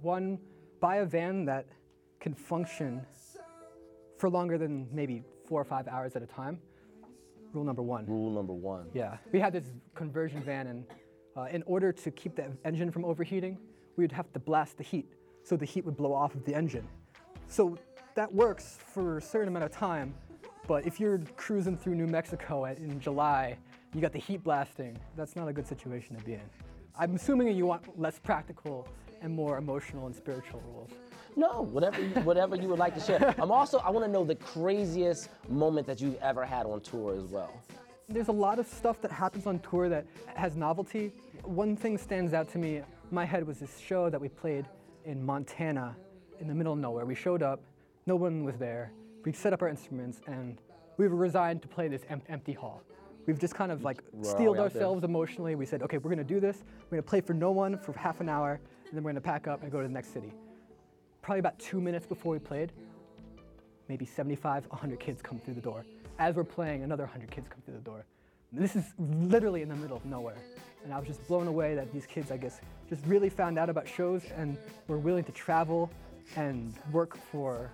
One, 0.00 0.38
buy 0.80 0.96
a 0.96 1.04
van 1.04 1.44
that 1.44 1.66
can 2.18 2.32
function 2.32 3.04
for 4.16 4.30
longer 4.30 4.56
than 4.56 4.88
maybe 4.90 5.22
four 5.46 5.60
or 5.60 5.64
five 5.66 5.86
hours 5.86 6.16
at 6.16 6.22
a 6.22 6.26
time. 6.26 6.60
Rule 7.52 7.64
number 7.64 7.82
one. 7.82 8.06
Rule 8.06 8.30
number 8.30 8.54
one. 8.54 8.86
Yeah, 8.94 9.18
we 9.32 9.38
had 9.38 9.52
this 9.52 9.66
conversion 9.94 10.42
van, 10.42 10.66
and 10.68 10.86
uh, 11.36 11.48
in 11.52 11.62
order 11.64 11.92
to 11.92 12.10
keep 12.10 12.36
the 12.36 12.46
engine 12.64 12.90
from 12.90 13.04
overheating, 13.04 13.58
we 13.98 14.04
would 14.04 14.12
have 14.12 14.32
to 14.32 14.38
blast 14.38 14.78
the 14.78 14.82
heat, 14.82 15.12
so 15.44 15.56
the 15.56 15.64
heat 15.64 15.84
would 15.84 15.96
blow 15.96 16.12
off 16.12 16.34
of 16.34 16.44
the 16.44 16.54
engine. 16.54 16.86
So 17.48 17.76
that 18.14 18.32
works 18.32 18.78
for 18.84 19.18
a 19.18 19.22
certain 19.22 19.48
amount 19.48 19.64
of 19.64 19.72
time, 19.72 20.14
but 20.66 20.86
if 20.86 21.00
you're 21.00 21.18
cruising 21.36 21.76
through 21.76 21.94
New 21.96 22.06
Mexico 22.06 22.64
at, 22.66 22.78
in 22.78 23.00
July, 23.00 23.56
you 23.94 24.00
got 24.00 24.12
the 24.12 24.18
heat 24.18 24.42
blasting, 24.42 24.96
that's 25.16 25.36
not 25.36 25.48
a 25.48 25.52
good 25.52 25.66
situation 25.66 26.16
to 26.16 26.24
be 26.24 26.34
in. 26.34 26.40
I'm 26.98 27.14
assuming 27.14 27.54
you 27.56 27.66
want 27.66 27.98
less 27.98 28.18
practical 28.18 28.86
and 29.22 29.34
more 29.34 29.58
emotional 29.58 30.06
and 30.06 30.14
spiritual 30.14 30.62
rules. 30.66 30.90
No, 31.36 31.62
whatever 31.62 32.00
you, 32.00 32.08
whatever 32.20 32.56
you 32.56 32.68
would 32.68 32.78
like 32.78 32.94
to 32.94 33.00
share. 33.00 33.34
I'm 33.38 33.50
also 33.50 33.78
I 33.78 33.90
want 33.90 34.04
to 34.04 34.10
know 34.10 34.24
the 34.24 34.34
craziest 34.34 35.30
moment 35.48 35.86
that 35.86 36.00
you've 36.00 36.16
ever 36.16 36.44
had 36.44 36.66
on 36.66 36.80
tour 36.80 37.14
as 37.14 37.24
well. 37.24 37.52
There's 38.08 38.28
a 38.28 38.32
lot 38.32 38.58
of 38.58 38.66
stuff 38.66 39.00
that 39.00 39.10
happens 39.10 39.46
on 39.46 39.58
tour 39.60 39.88
that 39.88 40.06
has 40.34 40.56
novelty. 40.56 41.12
One 41.44 41.76
thing 41.76 41.96
stands 41.96 42.34
out 42.34 42.50
to 42.50 42.58
me. 42.58 42.82
My 43.10 43.24
head 43.24 43.46
was 43.46 43.58
this 43.58 43.78
show 43.78 44.10
that 44.10 44.20
we 44.20 44.28
played 44.28 44.66
in 45.04 45.24
Montana, 45.24 45.96
in 46.40 46.48
the 46.48 46.54
middle 46.54 46.72
of 46.72 46.78
nowhere. 46.78 47.04
We 47.04 47.14
showed 47.14 47.42
up, 47.42 47.60
no 48.06 48.16
one 48.16 48.44
was 48.44 48.56
there. 48.56 48.92
We 49.24 49.32
set 49.32 49.52
up 49.52 49.62
our 49.62 49.68
instruments, 49.68 50.20
and 50.26 50.60
we 50.96 51.08
were 51.08 51.16
resigned 51.16 51.62
to 51.62 51.68
play 51.68 51.88
this 51.88 52.02
em- 52.08 52.22
empty 52.28 52.52
hall. 52.52 52.82
We've 53.26 53.38
just 53.38 53.54
kind 53.54 53.70
of 53.70 53.84
like 53.84 54.02
Where 54.10 54.32
are 54.32 54.34
steeled 54.34 54.58
ourselves 54.58 55.04
emotionally. 55.04 55.54
We 55.54 55.66
said, 55.66 55.82
okay, 55.82 55.98
we're 55.98 56.10
gonna 56.10 56.24
do 56.24 56.40
this. 56.40 56.64
We're 56.90 56.96
gonna 56.96 57.02
play 57.02 57.20
for 57.20 57.34
no 57.34 57.52
one 57.52 57.78
for 57.78 57.92
half 57.92 58.20
an 58.20 58.28
hour, 58.28 58.60
and 58.88 58.96
then 58.96 59.04
we're 59.04 59.10
gonna 59.12 59.20
pack 59.20 59.46
up 59.46 59.62
and 59.62 59.70
go 59.70 59.80
to 59.80 59.86
the 59.86 59.92
next 59.94 60.12
city. 60.12 60.32
Probably 61.22 61.38
about 61.38 61.58
two 61.60 61.80
minutes 61.80 62.04
before 62.04 62.32
we 62.32 62.40
played, 62.40 62.72
maybe 63.88 64.04
75, 64.04 64.66
100 64.70 64.98
kids 64.98 65.22
come 65.22 65.38
through 65.38 65.54
the 65.54 65.60
door. 65.60 65.84
As 66.18 66.34
we're 66.34 66.44
playing, 66.44 66.82
another 66.82 67.04
100 67.04 67.30
kids 67.30 67.46
come 67.48 67.60
through 67.64 67.74
the 67.74 67.80
door. 67.80 68.04
This 68.50 68.74
is 68.74 68.92
literally 68.98 69.62
in 69.62 69.68
the 69.68 69.76
middle 69.76 69.96
of 69.96 70.04
nowhere. 70.04 70.36
And 70.84 70.92
I 70.92 70.98
was 70.98 71.06
just 71.06 71.26
blown 71.28 71.46
away 71.46 71.74
that 71.74 71.92
these 71.92 72.06
kids, 72.06 72.30
I 72.30 72.36
guess, 72.36 72.60
just 72.88 73.04
really 73.06 73.28
found 73.28 73.58
out 73.58 73.70
about 73.70 73.86
shows 73.86 74.22
and 74.36 74.56
were 74.88 74.98
willing 74.98 75.24
to 75.24 75.32
travel 75.32 75.90
and 76.36 76.74
work 76.92 77.16
for 77.16 77.70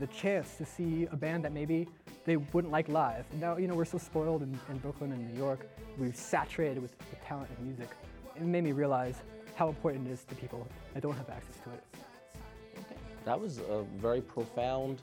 the 0.00 0.06
chance 0.08 0.56
to 0.56 0.66
see 0.66 1.08
a 1.10 1.16
band 1.16 1.44
that 1.44 1.52
maybe 1.52 1.88
they 2.24 2.36
wouldn't 2.36 2.72
like 2.72 2.88
live. 2.88 3.24
Now, 3.40 3.56
you 3.56 3.66
know, 3.66 3.74
we're 3.74 3.84
so 3.84 3.98
spoiled 3.98 4.42
in, 4.42 4.58
in 4.68 4.78
Brooklyn 4.78 5.12
and 5.12 5.32
New 5.32 5.38
York. 5.38 5.66
We're 5.96 6.12
saturated 6.12 6.80
with, 6.80 6.94
with 7.10 7.24
talent 7.24 7.50
and 7.56 7.66
music. 7.66 7.88
It 8.34 8.42
made 8.42 8.64
me 8.64 8.72
realize 8.72 9.22
how 9.54 9.68
important 9.68 10.08
it 10.08 10.12
is 10.12 10.24
to 10.24 10.34
people 10.34 10.68
that 10.92 11.02
don't 11.02 11.16
have 11.16 11.30
access 11.30 11.56
to 11.64 11.70
it. 11.70 11.82
That 13.24 13.40
was 13.40 13.58
a 13.58 13.84
very 13.96 14.20
profound 14.20 15.00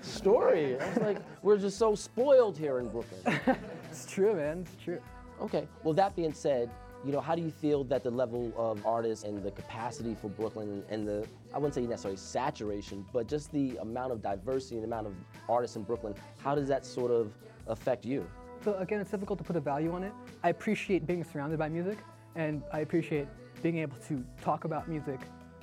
story. 0.00 0.80
I 0.80 0.88
was 0.88 0.98
like, 0.98 1.18
we're 1.42 1.58
just 1.58 1.76
so 1.76 1.94
spoiled 1.94 2.56
here 2.56 2.78
in 2.78 2.88
Brooklyn. 2.88 3.38
It's 3.90 4.04
true, 4.04 4.34
man. 4.34 4.60
It's 4.60 4.84
true. 4.84 5.00
Okay. 5.40 5.66
Well, 5.82 5.94
that 5.94 6.14
being 6.14 6.34
said, 6.34 6.70
you 7.06 7.12
know, 7.12 7.20
how 7.20 7.36
do 7.36 7.42
you 7.42 7.52
feel 7.52 7.84
that 7.84 8.02
the 8.02 8.10
level 8.10 8.52
of 8.56 8.84
artists 8.84 9.24
and 9.24 9.40
the 9.40 9.52
capacity 9.52 10.16
for 10.20 10.28
Brooklyn 10.28 10.82
and 10.88 11.06
the, 11.06 11.24
I 11.54 11.58
wouldn't 11.58 11.74
say 11.74 11.82
necessarily 11.82 12.16
saturation, 12.16 13.06
but 13.12 13.28
just 13.28 13.52
the 13.52 13.76
amount 13.76 14.10
of 14.10 14.20
diversity 14.20 14.74
and 14.74 14.82
the 14.82 14.88
amount 14.88 15.06
of 15.06 15.14
artists 15.48 15.76
in 15.76 15.84
Brooklyn, 15.84 16.16
how 16.38 16.56
does 16.56 16.66
that 16.66 16.84
sort 16.84 17.12
of 17.12 17.32
affect 17.68 18.04
you? 18.04 18.28
So 18.64 18.74
again, 18.74 19.00
it's 19.00 19.12
difficult 19.12 19.38
to 19.38 19.44
put 19.44 19.54
a 19.54 19.60
value 19.60 19.92
on 19.92 20.02
it. 20.02 20.12
I 20.42 20.48
appreciate 20.48 21.06
being 21.06 21.22
surrounded 21.22 21.60
by 21.60 21.68
music, 21.68 21.98
and 22.34 22.64
I 22.72 22.80
appreciate 22.80 23.28
being 23.62 23.78
able 23.78 23.96
to 24.08 24.24
talk 24.42 24.64
about 24.64 24.88
music 24.88 25.20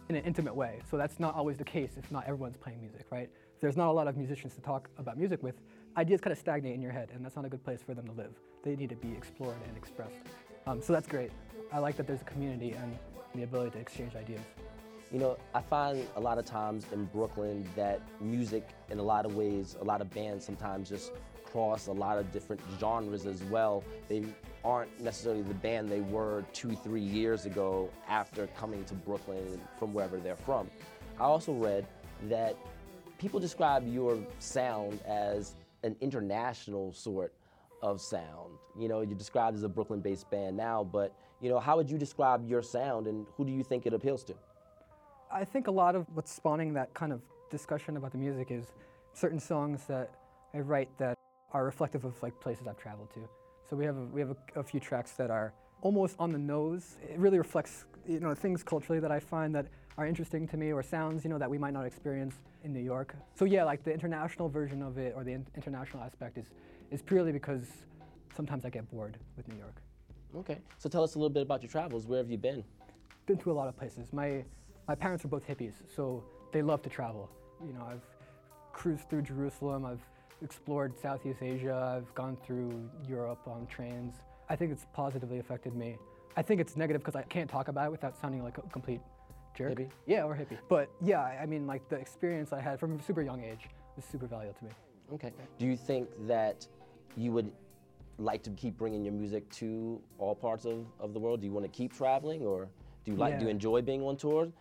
in 0.07 0.15
an 0.15 0.23
intimate 0.23 0.55
way. 0.55 0.79
So 0.89 0.95
that's 0.95 1.19
not 1.19 1.35
always 1.35 1.57
the 1.57 1.65
case 1.65 1.91
if 1.97 2.09
not 2.09 2.23
everyone's 2.23 2.55
playing 2.55 2.79
music, 2.79 3.05
right? 3.09 3.29
There's 3.59 3.75
not 3.75 3.89
a 3.89 3.91
lot 3.91 4.07
of 4.07 4.15
musicians 4.15 4.55
to 4.55 4.61
talk 4.61 4.89
about 4.97 5.17
music 5.17 5.43
with, 5.43 5.55
ideas 5.97 6.21
kind 6.21 6.31
of 6.31 6.37
stagnate 6.37 6.73
in 6.73 6.81
your 6.81 6.93
head, 6.93 7.09
and 7.13 7.23
that's 7.23 7.35
not 7.35 7.43
a 7.43 7.49
good 7.49 7.63
place 7.65 7.81
for 7.81 7.93
them 7.93 8.05
to 8.07 8.13
live. 8.13 8.31
They 8.63 8.77
need 8.77 8.89
to 8.89 8.95
be 8.95 9.11
explored 9.11 9.57
and 9.67 9.75
expressed. 9.75 10.15
Um, 10.65 10.81
so 10.81 10.93
that's 10.93 11.07
great. 11.07 11.31
I 11.71 11.79
like 11.79 11.97
that 11.97 12.07
there's 12.07 12.21
a 12.21 12.25
community 12.25 12.71
and 12.71 12.97
the 13.35 13.43
ability 13.43 13.71
to 13.71 13.79
exchange 13.79 14.15
ideas. 14.15 14.41
You 15.11 15.19
know, 15.19 15.37
I 15.53 15.61
find 15.61 16.07
a 16.15 16.19
lot 16.19 16.37
of 16.37 16.45
times 16.45 16.85
in 16.91 17.05
Brooklyn 17.05 17.67
that 17.75 18.01
music, 18.19 18.67
in 18.89 18.99
a 18.99 19.03
lot 19.03 19.25
of 19.25 19.35
ways, 19.35 19.75
a 19.79 19.83
lot 19.83 20.01
of 20.01 20.09
bands 20.09 20.45
sometimes 20.45 20.89
just 20.89 21.11
cross 21.43 21.85
a 21.85 21.91
lot 21.91 22.17
of 22.17 22.31
different 22.31 22.61
genres 22.79 23.27
as 23.27 23.43
well. 23.43 23.83
They 24.09 24.25
aren't 24.63 24.99
necessarily 24.99 25.43
the 25.43 25.53
band 25.53 25.89
they 25.89 26.01
were 26.01 26.43
two, 26.51 26.75
three 26.75 27.01
years 27.01 27.45
ago 27.45 27.89
after 28.07 28.47
coming 28.47 28.83
to 28.85 28.93
Brooklyn 28.95 29.61
from 29.77 29.93
wherever 29.93 30.17
they're 30.17 30.35
from. 30.35 30.69
I 31.19 31.25
also 31.25 31.53
read 31.53 31.85
that 32.29 32.57
people 33.19 33.39
describe 33.39 33.87
your 33.87 34.17
sound 34.39 34.99
as 35.05 35.55
an 35.83 35.95
international 36.01 36.91
sort 36.93 37.33
of 37.83 37.99
sound. 37.99 38.57
You 38.79 38.87
know, 38.87 39.01
you're 39.01 39.17
described 39.17 39.57
as 39.57 39.63
a 39.63 39.69
Brooklyn-based 39.69 40.31
band 40.31 40.55
now, 40.55 40.83
but 40.85 41.13
you 41.41 41.49
know, 41.49 41.59
how 41.59 41.75
would 41.75 41.89
you 41.91 41.97
describe 41.97 42.47
your 42.47 42.63
sound, 42.63 43.05
and 43.05 43.27
who 43.35 43.43
do 43.43 43.51
you 43.51 43.63
think 43.63 43.85
it 43.85 43.93
appeals 43.93 44.23
to? 44.23 44.33
I 45.31 45.43
think 45.43 45.67
a 45.67 45.71
lot 45.71 45.93
of 45.95 46.07
what's 46.13 46.31
spawning 46.31 46.73
that 46.75 46.93
kind 46.93 47.11
of 47.11 47.21
discussion 47.51 47.97
about 47.97 48.13
the 48.13 48.17
music 48.17 48.49
is 48.49 48.71
certain 49.13 49.39
songs 49.39 49.83
that 49.87 50.11
I 50.53 50.59
write 50.59 50.89
that 50.97 51.17
are 51.51 51.65
reflective 51.65 52.05
of 52.05 52.21
like 52.23 52.39
places 52.39 52.67
I've 52.67 52.77
traveled 52.77 53.13
to. 53.15 53.27
So 53.69 53.75
we 53.75 53.85
have 53.85 53.97
a, 53.97 54.05
we 54.05 54.21
have 54.21 54.31
a, 54.31 54.59
a 54.59 54.63
few 54.63 54.79
tracks 54.79 55.11
that 55.11 55.29
are 55.29 55.53
almost 55.81 56.15
on 56.19 56.31
the 56.31 56.39
nose. 56.39 56.95
It 57.03 57.19
really 57.19 57.37
reflects 57.37 57.83
you 58.07 58.21
know 58.21 58.33
things 58.33 58.63
culturally 58.63 59.01
that 59.01 59.11
I 59.11 59.19
find 59.19 59.53
that 59.55 59.67
are 59.97 60.07
interesting 60.07 60.47
to 60.47 60.57
me 60.57 60.71
or 60.71 60.81
sounds 60.81 61.23
you 61.23 61.29
know 61.29 61.37
that 61.37 61.49
we 61.49 61.57
might 61.57 61.73
not 61.73 61.85
experience 61.85 62.35
in 62.63 62.71
New 62.71 62.79
York. 62.79 63.13
So 63.35 63.43
yeah, 63.43 63.65
like 63.65 63.83
the 63.83 63.93
international 63.93 64.47
version 64.47 64.81
of 64.81 64.97
it 64.97 65.13
or 65.15 65.23
the 65.25 65.33
in- 65.33 65.47
international 65.55 66.01
aspect 66.03 66.37
is 66.37 66.47
is 66.93 67.01
purely 67.01 67.31
because 67.31 67.63
sometimes 68.35 68.63
I 68.65 68.69
get 68.69 68.89
bored 68.91 69.17
with 69.35 69.47
New 69.47 69.57
York. 69.57 69.81
Okay. 70.37 70.59
So 70.77 70.87
tell 70.89 71.03
us 71.03 71.15
a 71.15 71.17
little 71.17 71.29
bit 71.29 71.41
about 71.41 71.61
your 71.63 71.69
travels. 71.69 72.05
Where 72.07 72.19
have 72.19 72.29
you 72.29 72.37
been? 72.37 72.63
been 73.25 73.37
to 73.37 73.51
a 73.51 73.53
lot 73.53 73.67
of 73.67 73.75
places. 73.77 74.11
My 74.13 74.43
my 74.87 74.95
parents 74.95 75.23
were 75.23 75.29
both 75.29 75.47
hippies, 75.47 75.73
so 75.95 76.23
they 76.51 76.61
love 76.61 76.81
to 76.83 76.89
travel. 76.89 77.29
You 77.65 77.73
know, 77.73 77.85
I've 77.89 78.01
cruised 78.73 79.09
through 79.09 79.21
Jerusalem. 79.21 79.85
I've 79.85 80.01
explored 80.43 80.91
Southeast 80.99 81.41
Asia. 81.41 81.95
I've 81.95 82.13
gone 82.15 82.35
through 82.45 82.89
Europe 83.07 83.39
on 83.47 83.65
trains. 83.67 84.15
I 84.49 84.55
think 84.57 84.71
it's 84.73 84.85
positively 84.93 85.39
affected 85.39 85.73
me. 85.73 85.97
I 86.35 86.41
think 86.41 86.59
it's 86.59 86.75
negative 86.75 87.01
because 87.01 87.15
I 87.15 87.21
can't 87.23 87.49
talk 87.49 87.69
about 87.69 87.85
it 87.87 87.91
without 87.91 88.19
sounding 88.19 88.43
like 88.43 88.57
a 88.57 88.61
complete 88.63 88.99
jerk. 89.57 89.77
Hippie? 89.77 89.89
Yeah, 90.05 90.23
or 90.25 90.35
hippie. 90.35 90.57
But 90.67 90.89
yeah, 91.01 91.21
I- 91.21 91.43
I 91.43 91.45
mean, 91.45 91.65
like 91.65 91.87
the 91.87 91.95
experience 91.95 92.51
I 92.51 92.59
had 92.59 92.77
from 92.79 92.99
a 92.99 93.01
super 93.01 93.21
young 93.21 93.41
age 93.41 93.69
was 93.95 94.03
super 94.03 94.27
valuable 94.27 94.55
to 94.59 94.65
me. 94.65 94.71
Okay. 95.13 95.31
Do 95.59 95.65
you 95.65 95.77
think 95.77 96.09
that 96.27 96.67
you 97.17 97.31
would 97.31 97.51
like 98.17 98.43
to 98.43 98.49
keep 98.51 98.77
bringing 98.77 99.03
your 99.03 99.13
music 99.13 99.49
to 99.51 100.01
all 100.17 100.35
parts 100.35 100.65
of, 100.65 100.85
of 100.99 101.13
the 101.13 101.19
world? 101.19 101.41
Do 101.41 101.47
you 101.47 101.51
want 101.51 101.65
to 101.65 101.71
keep 101.71 101.93
traveling, 101.93 102.45
or 102.45 102.67
do 103.05 103.11
you 103.11 103.17
like 103.17 103.39
do 103.39 103.45
you 103.45 103.51
enjoy 103.51 103.81
being 103.81 104.01
on 104.03 104.17
tour, 104.17 104.51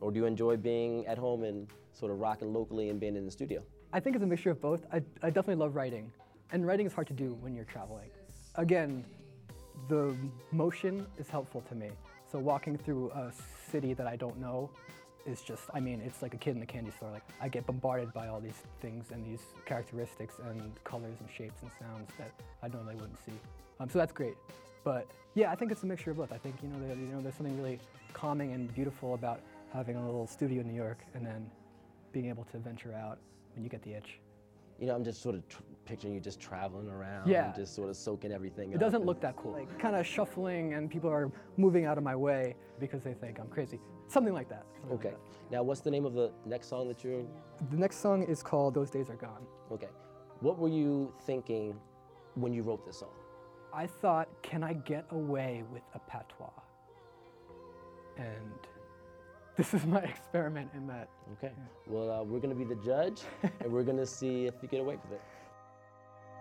or 0.00 0.10
do 0.10 0.18
you 0.18 0.26
enjoy 0.26 0.56
being 0.56 1.06
at 1.06 1.18
home 1.18 1.44
and 1.44 1.68
sort 1.92 2.10
of 2.10 2.20
rocking 2.20 2.52
locally 2.52 2.88
and 2.90 2.98
being 2.98 3.16
in 3.16 3.24
the 3.24 3.30
studio? 3.30 3.62
I 3.92 4.00
think 4.00 4.16
it's 4.16 4.24
a 4.24 4.26
mixture 4.26 4.50
of 4.50 4.60
both. 4.60 4.86
I, 4.92 5.02
I 5.22 5.28
definitely 5.28 5.56
love 5.56 5.76
writing, 5.76 6.10
and 6.52 6.66
writing 6.66 6.86
is 6.86 6.92
hard 6.92 7.06
to 7.08 7.12
do 7.12 7.36
when 7.40 7.54
you're 7.54 7.64
traveling. 7.64 8.10
Again, 8.56 9.04
the 9.88 10.14
motion 10.50 11.06
is 11.18 11.28
helpful 11.28 11.62
to 11.68 11.74
me. 11.74 11.90
So 12.30 12.38
walking 12.38 12.78
through 12.78 13.10
a 13.10 13.30
city 13.70 13.92
that 13.94 14.06
I 14.06 14.16
don't 14.16 14.38
know 14.40 14.70
is 15.26 15.42
just, 15.42 15.62
I 15.74 15.80
mean, 15.80 16.00
it's 16.00 16.22
like 16.22 16.34
a 16.34 16.36
kid 16.36 16.56
in 16.56 16.62
a 16.62 16.66
candy 16.66 16.90
store. 16.90 17.10
Like 17.10 17.24
I 17.40 17.48
get 17.48 17.66
bombarded 17.66 18.12
by 18.12 18.28
all 18.28 18.40
these 18.40 18.60
things 18.80 19.10
and 19.12 19.24
these 19.24 19.40
characteristics 19.64 20.34
and 20.48 20.72
colors 20.84 21.16
and 21.20 21.28
shapes 21.30 21.62
and 21.62 21.70
sounds 21.78 22.10
that 22.18 22.32
I 22.62 22.68
normally 22.68 22.94
wouldn't 22.96 23.22
see. 23.24 23.32
Um, 23.80 23.88
so 23.88 23.98
that's 23.98 24.12
great. 24.12 24.34
But 24.84 25.06
yeah, 25.34 25.50
I 25.50 25.54
think 25.54 25.72
it's 25.72 25.82
a 25.82 25.86
mixture 25.86 26.10
of 26.10 26.16
both. 26.16 26.32
I 26.32 26.38
think 26.38 26.56
you 26.62 26.68
know, 26.68 26.86
there, 26.86 26.96
you 26.96 27.06
know, 27.06 27.20
there's 27.20 27.34
something 27.34 27.56
really 27.56 27.78
calming 28.12 28.52
and 28.52 28.72
beautiful 28.74 29.14
about 29.14 29.40
having 29.72 29.96
a 29.96 30.04
little 30.04 30.26
studio 30.26 30.60
in 30.60 30.68
New 30.68 30.74
York 30.74 30.98
and 31.14 31.24
then 31.24 31.50
being 32.12 32.28
able 32.28 32.44
to 32.44 32.58
venture 32.58 32.92
out 32.92 33.18
when 33.54 33.64
you 33.64 33.70
get 33.70 33.82
the 33.82 33.94
itch. 33.94 34.18
You 34.78 34.86
know, 34.86 34.94
I'm 34.94 35.04
just 35.04 35.22
sort 35.22 35.34
of 35.34 35.48
tr- 35.48 35.62
picturing 35.84 36.14
you 36.14 36.20
just 36.20 36.40
traveling 36.40 36.88
around, 36.88 37.28
Yeah. 37.28 37.46
and 37.46 37.54
just 37.54 37.74
sort 37.74 37.88
of 37.90 37.96
soaking 37.96 38.32
everything 38.32 38.72
It 38.72 38.78
doesn't 38.78 39.04
look 39.04 39.20
that 39.20 39.36
cool. 39.36 39.52
Like 39.52 39.78
kind 39.78 39.96
of 39.96 40.06
shuffling 40.06 40.74
and 40.74 40.90
people 40.90 41.10
are 41.10 41.30
moving 41.56 41.84
out 41.84 41.98
of 41.98 42.04
my 42.04 42.14
way 42.16 42.56
because 42.78 43.02
they 43.02 43.14
think 43.14 43.38
I'm 43.40 43.48
crazy. 43.48 43.80
Something 44.08 44.34
like 44.34 44.48
that. 44.48 44.64
something 44.74 44.90
like 44.98 45.06
Okay. 45.06 45.16
Now, 45.50 45.62
what's 45.62 45.80
the 45.80 45.90
name 45.90 46.04
of 46.04 46.14
the 46.14 46.32
next 46.46 46.68
song 46.68 46.88
that 46.88 47.02
you're? 47.02 47.22
The 47.70 47.76
next 47.76 47.96
song 47.96 48.22
is 48.22 48.42
called 48.42 48.74
Those 48.74 48.90
Days 48.90 49.08
Are 49.10 49.16
Gone. 49.16 49.44
Okay. 49.70 49.88
What 50.40 50.58
were 50.58 50.68
you 50.68 51.12
thinking 51.26 51.74
when 52.34 52.52
you 52.52 52.62
wrote 52.62 52.84
this 52.84 52.98
song? 52.98 53.10
I 53.72 53.86
thought, 53.86 54.28
can 54.42 54.62
I 54.62 54.74
get 54.74 55.06
away 55.10 55.64
with 55.72 55.82
a 55.94 55.98
patois? 55.98 56.50
And 58.18 58.52
this 59.56 59.72
is 59.74 59.86
my 59.86 60.00
experiment 60.00 60.70
in 60.74 60.86
that. 60.88 61.08
Okay. 61.38 61.52
Well, 61.86 62.10
uh, 62.10 62.22
we're 62.22 62.40
gonna 62.40 62.54
be 62.54 62.64
the 62.64 62.76
judge, 62.76 63.22
and 63.60 63.72
we're 63.72 63.82
gonna 63.84 64.06
see 64.06 64.46
if 64.46 64.54
you 64.62 64.68
get 64.68 64.80
away 64.80 64.96
with 64.96 65.12
it. 65.12 65.20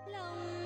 浪 0.10 0.61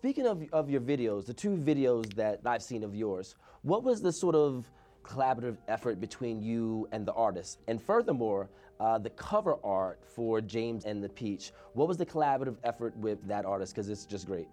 Speaking 0.00 0.26
of, 0.26 0.42
of 0.54 0.70
your 0.70 0.80
videos, 0.80 1.26
the 1.26 1.34
two 1.34 1.50
videos 1.50 2.14
that 2.14 2.40
I've 2.46 2.62
seen 2.62 2.84
of 2.84 2.94
yours, 2.94 3.36
what 3.60 3.84
was 3.84 4.00
the 4.00 4.10
sort 4.10 4.34
of 4.34 4.64
collaborative 5.04 5.58
effort 5.68 6.00
between 6.00 6.40
you 6.40 6.88
and 6.90 7.04
the 7.04 7.12
artist? 7.12 7.58
And 7.68 7.82
furthermore, 7.82 8.48
uh, 8.80 8.96
the 8.96 9.10
cover 9.10 9.56
art 9.62 10.00
for 10.02 10.40
James 10.40 10.86
and 10.86 11.04
the 11.04 11.10
Peach, 11.10 11.52
what 11.74 11.86
was 11.86 11.98
the 11.98 12.06
collaborative 12.06 12.56
effort 12.64 12.96
with 12.96 13.18
that 13.28 13.44
artist? 13.44 13.74
Because 13.74 13.90
it's 13.90 14.06
just 14.06 14.26
great. 14.26 14.48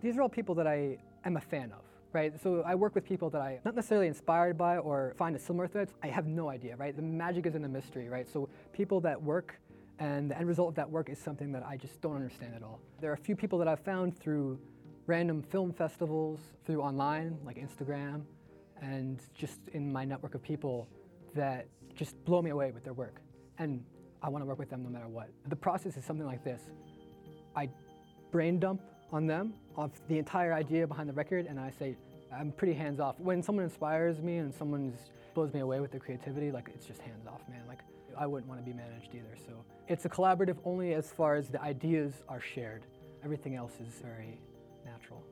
These 0.00 0.16
are 0.16 0.22
all 0.22 0.28
people 0.28 0.54
that 0.54 0.68
I 0.68 0.98
am 1.24 1.36
a 1.36 1.40
fan 1.40 1.72
of, 1.72 1.82
right? 2.12 2.40
So 2.40 2.62
I 2.64 2.76
work 2.76 2.94
with 2.94 3.04
people 3.04 3.30
that 3.30 3.40
I 3.40 3.58
not 3.64 3.74
necessarily 3.74 4.06
inspired 4.06 4.56
by 4.56 4.76
or 4.76 5.14
find 5.18 5.34
a 5.34 5.38
similar 5.40 5.66
threads. 5.66 5.94
I 6.00 6.06
have 6.06 6.28
no 6.28 6.48
idea, 6.48 6.76
right? 6.76 6.94
The 6.94 7.02
magic 7.02 7.46
is 7.46 7.56
in 7.56 7.62
the 7.62 7.68
mystery, 7.68 8.08
right? 8.08 8.28
So 8.28 8.48
people 8.72 9.00
that 9.00 9.20
work 9.20 9.58
and 9.98 10.30
the 10.30 10.36
end 10.36 10.48
result 10.48 10.70
of 10.70 10.74
that 10.74 10.90
work 10.90 11.08
is 11.08 11.18
something 11.18 11.52
that 11.52 11.64
I 11.64 11.76
just 11.76 12.00
don't 12.00 12.16
understand 12.16 12.54
at 12.54 12.62
all. 12.62 12.80
There 13.00 13.10
are 13.10 13.14
a 13.14 13.18
few 13.18 13.36
people 13.36 13.58
that 13.60 13.68
I've 13.68 13.80
found 13.80 14.18
through 14.18 14.58
random 15.06 15.42
film 15.42 15.72
festivals, 15.72 16.40
through 16.64 16.80
online, 16.80 17.38
like 17.44 17.56
Instagram, 17.56 18.22
and 18.80 19.20
just 19.34 19.60
in 19.72 19.92
my 19.92 20.04
network 20.04 20.34
of 20.34 20.42
people 20.42 20.88
that 21.34 21.66
just 21.94 22.22
blow 22.24 22.42
me 22.42 22.50
away 22.50 22.72
with 22.72 22.84
their 22.84 22.92
work. 22.92 23.20
And 23.58 23.84
I 24.22 24.28
want 24.28 24.42
to 24.42 24.46
work 24.46 24.58
with 24.58 24.70
them 24.70 24.82
no 24.82 24.88
matter 24.88 25.08
what. 25.08 25.28
The 25.48 25.56
process 25.56 25.96
is 25.96 26.04
something 26.04 26.26
like 26.26 26.42
this. 26.42 26.60
I 27.54 27.68
brain 28.32 28.58
dump 28.58 28.80
on 29.12 29.26
them 29.26 29.54
of 29.76 29.92
the 30.08 30.18
entire 30.18 30.52
idea 30.52 30.86
behind 30.86 31.08
the 31.08 31.12
record, 31.12 31.46
and 31.46 31.60
I 31.60 31.70
say, 31.70 31.96
I'm 32.36 32.50
pretty 32.50 32.74
hands 32.74 32.98
off. 32.98 33.20
When 33.20 33.42
someone 33.42 33.64
inspires 33.64 34.20
me 34.20 34.38
and 34.38 34.52
someone 34.52 34.92
blows 35.34 35.52
me 35.52 35.60
away 35.60 35.78
with 35.80 35.92
their 35.92 36.00
creativity, 36.00 36.50
like 36.50 36.70
it's 36.74 36.86
just 36.86 37.00
hands 37.00 37.26
off, 37.26 37.42
man. 37.48 37.62
Like 37.68 37.80
I 38.18 38.26
wouldn't 38.26 38.48
want 38.48 38.64
to 38.64 38.64
be 38.64 38.76
managed 38.76 39.14
either. 39.14 39.36
So 39.46 39.52
it's 39.88 40.04
a 40.04 40.08
collaborative 40.08 40.56
only 40.64 40.94
as 40.94 41.10
far 41.10 41.36
as 41.36 41.48
the 41.48 41.60
ideas 41.62 42.22
are 42.28 42.40
shared. 42.40 42.86
Everything 43.24 43.54
else 43.54 43.72
is 43.80 43.94
very 44.02 44.38
natural. 44.84 45.22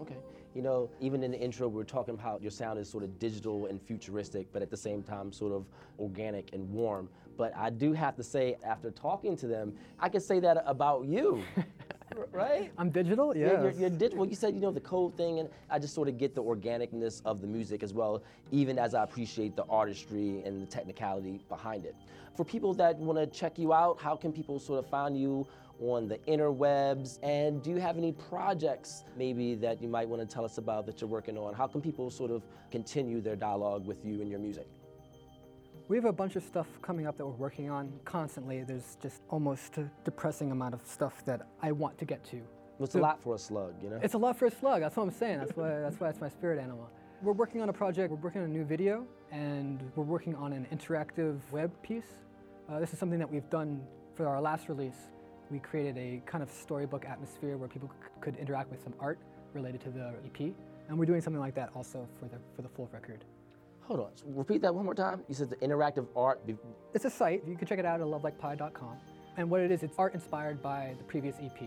Okay. 0.00 0.16
You 0.54 0.62
know, 0.62 0.90
even 1.00 1.22
in 1.22 1.30
the 1.30 1.38
intro, 1.38 1.68
we 1.68 1.80
are 1.80 1.84
talking 1.84 2.14
about 2.14 2.40
your 2.40 2.50
sound 2.50 2.78
is 2.78 2.88
sort 2.88 3.04
of 3.04 3.18
digital 3.18 3.66
and 3.66 3.80
futuristic, 3.80 4.46
but 4.52 4.62
at 4.62 4.70
the 4.70 4.76
same 4.76 5.02
time, 5.02 5.32
sort 5.32 5.52
of 5.52 5.66
organic 5.98 6.52
and 6.54 6.68
warm. 6.70 7.08
But 7.36 7.54
I 7.54 7.70
do 7.70 7.92
have 7.92 8.16
to 8.16 8.22
say, 8.22 8.56
after 8.64 8.90
talking 8.90 9.36
to 9.36 9.46
them, 9.46 9.74
I 10.00 10.08
can 10.08 10.20
say 10.20 10.40
that 10.40 10.62
about 10.66 11.04
you, 11.04 11.42
right? 12.32 12.72
I'm 12.78 12.90
digital, 12.90 13.36
yeah. 13.36 13.46
You're, 13.46 13.62
you're, 13.62 13.70
you're 13.72 13.90
digital. 13.90 14.26
You 14.26 14.34
said, 14.34 14.54
you 14.54 14.60
know, 14.60 14.70
the 14.70 14.80
code 14.80 15.16
thing, 15.16 15.40
and 15.40 15.48
I 15.70 15.78
just 15.78 15.94
sort 15.94 16.08
of 16.08 16.18
get 16.18 16.34
the 16.34 16.42
organicness 16.42 17.22
of 17.24 17.40
the 17.40 17.46
music 17.46 17.82
as 17.82 17.92
well, 17.92 18.22
even 18.50 18.78
as 18.78 18.94
I 18.94 19.02
appreciate 19.02 19.56
the 19.56 19.64
artistry 19.64 20.42
and 20.44 20.62
the 20.62 20.66
technicality 20.66 21.40
behind 21.48 21.84
it. 21.84 21.94
For 22.36 22.44
people 22.44 22.74
that 22.74 22.96
want 22.96 23.18
to 23.18 23.26
check 23.26 23.58
you 23.58 23.72
out, 23.72 24.00
how 24.00 24.16
can 24.16 24.32
people 24.32 24.58
sort 24.58 24.78
of 24.78 24.90
find 24.90 25.18
you 25.18 25.46
on 25.80 26.08
the 26.08 26.18
interwebs? 26.18 27.18
And 27.22 27.62
do 27.62 27.70
you 27.70 27.76
have 27.76 27.96
any 27.96 28.12
projects 28.12 29.04
maybe 29.16 29.54
that 29.56 29.80
you 29.80 29.88
might 29.88 30.08
want 30.08 30.20
to 30.22 30.32
tell 30.32 30.44
us 30.44 30.58
about 30.58 30.86
that 30.86 31.00
you're 31.00 31.08
working 31.08 31.38
on? 31.38 31.54
How 31.54 31.66
can 31.66 31.80
people 31.80 32.10
sort 32.10 32.30
of 32.30 32.42
continue 32.70 33.20
their 33.20 33.36
dialogue 33.36 33.86
with 33.86 34.04
you 34.04 34.20
and 34.20 34.30
your 34.30 34.40
music? 34.40 34.66
We 35.88 35.96
have 35.96 36.04
a 36.04 36.12
bunch 36.12 36.34
of 36.34 36.42
stuff 36.42 36.66
coming 36.82 37.06
up 37.06 37.16
that 37.16 37.24
we're 37.24 37.32
working 37.32 37.70
on 37.70 37.92
constantly. 38.04 38.64
There's 38.64 38.96
just 39.00 39.22
almost 39.28 39.78
a 39.78 39.88
depressing 40.04 40.50
amount 40.50 40.74
of 40.74 40.80
stuff 40.84 41.24
that 41.26 41.42
I 41.62 41.70
want 41.72 41.96
to 41.98 42.04
get 42.04 42.24
to. 42.24 42.40
It's 42.80 42.92
So- 42.94 42.98
a 42.98 43.02
lot 43.02 43.20
for 43.20 43.36
a 43.36 43.38
slug, 43.38 43.74
you 43.82 43.90
know? 43.90 44.00
It's 44.02 44.14
a 44.14 44.18
lot 44.18 44.36
for 44.36 44.46
a 44.46 44.50
slug. 44.50 44.80
That's 44.80 44.96
what 44.96 45.04
I'm 45.04 45.10
saying. 45.12 45.38
That's 45.38 45.56
why. 45.56 45.68
That's 45.80 45.98
why 46.00 46.08
it's 46.08 46.20
my 46.20 46.28
spirit 46.28 46.58
animal. 46.58 46.88
We're 47.22 47.32
working 47.32 47.62
on 47.62 47.68
a 47.68 47.72
project. 47.72 48.10
We're 48.10 48.18
working 48.18 48.42
on 48.42 48.48
a 48.48 48.52
new 48.52 48.64
video, 48.64 49.06
and 49.30 49.80
we're 49.94 50.04
working 50.04 50.34
on 50.34 50.52
an 50.52 50.66
interactive 50.72 51.38
web 51.52 51.70
piece. 51.82 52.12
Uh, 52.68 52.80
this 52.80 52.92
is 52.92 52.98
something 52.98 53.18
that 53.20 53.30
we've 53.30 53.48
done 53.48 53.86
for 54.14 54.26
our 54.26 54.40
last 54.40 54.68
release. 54.68 55.12
We 55.50 55.60
created 55.60 55.96
a 55.96 56.20
kind 56.26 56.42
of 56.42 56.50
storybook 56.50 57.06
atmosphere 57.06 57.56
where 57.56 57.68
people 57.68 57.88
c- 57.88 58.10
could 58.20 58.36
interact 58.36 58.70
with 58.70 58.82
some 58.82 58.92
art 58.98 59.18
related 59.54 59.80
to 59.82 59.90
the 59.90 60.14
EP, 60.26 60.52
and 60.88 60.98
we're 60.98 61.06
doing 61.06 61.20
something 61.20 61.40
like 61.40 61.54
that 61.54 61.70
also 61.76 62.06
for 62.18 62.26
the 62.26 62.38
for 62.56 62.62
the 62.62 62.68
full 62.68 62.88
record. 62.92 63.24
Hold 63.86 64.00
on. 64.00 64.10
Repeat 64.34 64.62
that 64.62 64.74
one 64.74 64.84
more 64.84 64.96
time. 64.96 65.22
You 65.28 65.34
said 65.36 65.48
the 65.48 65.56
interactive 65.56 66.06
art. 66.16 66.40
It's 66.92 67.04
a 67.04 67.10
site. 67.10 67.44
You 67.46 67.56
can 67.56 67.68
check 67.68 67.78
it 67.78 67.84
out 67.84 68.00
at 68.00 68.06
lovelikepie.com. 68.06 68.96
And 69.36 69.48
what 69.48 69.60
it 69.60 69.70
is, 69.70 69.84
it's 69.84 69.96
art 69.96 70.12
inspired 70.12 70.60
by 70.60 70.94
the 70.98 71.04
previous 71.04 71.36
EP, 71.40 71.62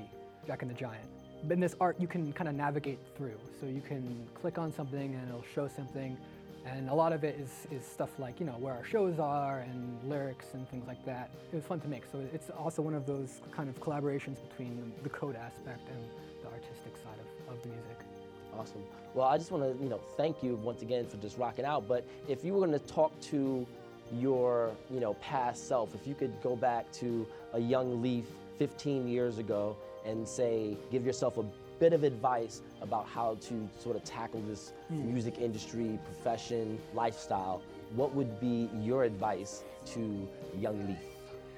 Jack 0.46 0.62
and 0.62 0.70
the 0.70 0.76
Giant. 0.76 1.08
But 1.44 1.54
in 1.54 1.62
this 1.62 1.76
art, 1.80 1.96
you 1.98 2.08
can 2.08 2.34
kind 2.34 2.50
of 2.50 2.56
navigate 2.56 3.00
through. 3.16 3.40
So 3.62 3.68
you 3.68 3.80
can 3.80 4.28
click 4.34 4.58
on 4.58 4.74
something 4.74 5.16
and 5.16 5.30
it'll 5.30 5.46
show 5.56 5.70
something. 5.70 6.18
And 6.66 6.90
a 6.90 6.94
lot 6.94 7.14
of 7.14 7.24
it 7.24 7.40
is, 7.40 7.68
is 7.72 7.88
stuff 7.88 8.10
like, 8.20 8.42
you 8.42 8.46
know, 8.46 8.58
where 8.60 8.74
our 8.74 8.84
shows 8.84 9.18
are 9.18 9.60
and 9.60 9.98
lyrics 10.04 10.48
and 10.54 10.70
things 10.70 10.88
like 10.88 11.06
that. 11.06 11.30
It 11.54 11.56
was 11.56 11.64
fun 11.64 11.80
to 11.80 11.88
make. 11.88 12.04
So 12.12 12.22
it's 12.34 12.50
also 12.50 12.82
one 12.82 12.96
of 12.96 13.06
those 13.06 13.40
kind 13.56 13.70
of 13.70 13.80
collaborations 13.80 14.38
between 14.50 14.92
the 15.04 15.10
code 15.10 15.38
aspect 15.38 15.88
and 15.88 16.04
the 16.44 16.50
artistic 16.50 16.98
side 16.98 17.18
of, 17.48 17.56
of 17.56 17.62
the 17.62 17.70
music. 17.70 18.09
Awesome. 18.58 18.84
Well, 19.14 19.28
I 19.28 19.38
just 19.38 19.52
want 19.52 19.64
to, 19.64 19.84
you 19.84 19.90
know, 19.90 20.00
thank 20.18 20.44
you 20.44 20.56
once 20.56 20.82
again 20.82 21.08
for 21.08 21.18
just 21.18 21.38
rocking 21.38 21.66
out. 21.66 21.88
But 21.88 22.06
if 22.28 22.44
you 22.44 22.54
were 22.54 22.66
going 22.66 22.78
to 22.78 22.86
talk 22.86 23.20
to 23.22 23.66
your, 24.14 24.72
you 24.92 25.00
know, 25.00 25.14
past 25.16 25.68
self, 25.68 25.96
if 25.96 26.08
you 26.08 26.16
could 26.16 26.42
go 26.42 26.56
back 26.56 26.92
to 26.94 27.28
a 27.54 27.60
young 27.60 28.02
Leaf 28.02 28.26
15 28.58 29.08
years 29.08 29.38
ago 29.38 29.76
and 30.06 30.28
say, 30.28 30.78
give 30.92 31.06
yourself 31.06 31.38
a 31.38 31.46
bit 31.80 31.94
of 31.94 32.04
advice 32.04 32.62
about 32.82 33.08
how 33.08 33.38
to 33.42 33.68
sort 33.80 33.96
of 33.96 34.04
tackle 34.04 34.42
this 34.48 34.74
hmm. 34.88 35.12
music 35.12 35.40
industry, 35.40 35.98
profession, 36.06 36.80
lifestyle, 36.94 37.62
what 37.96 38.14
would 38.14 38.40
be 38.40 38.70
your 38.82 39.04
advice 39.04 39.64
to 39.86 40.28
young 40.60 40.86
Leaf? 40.88 40.98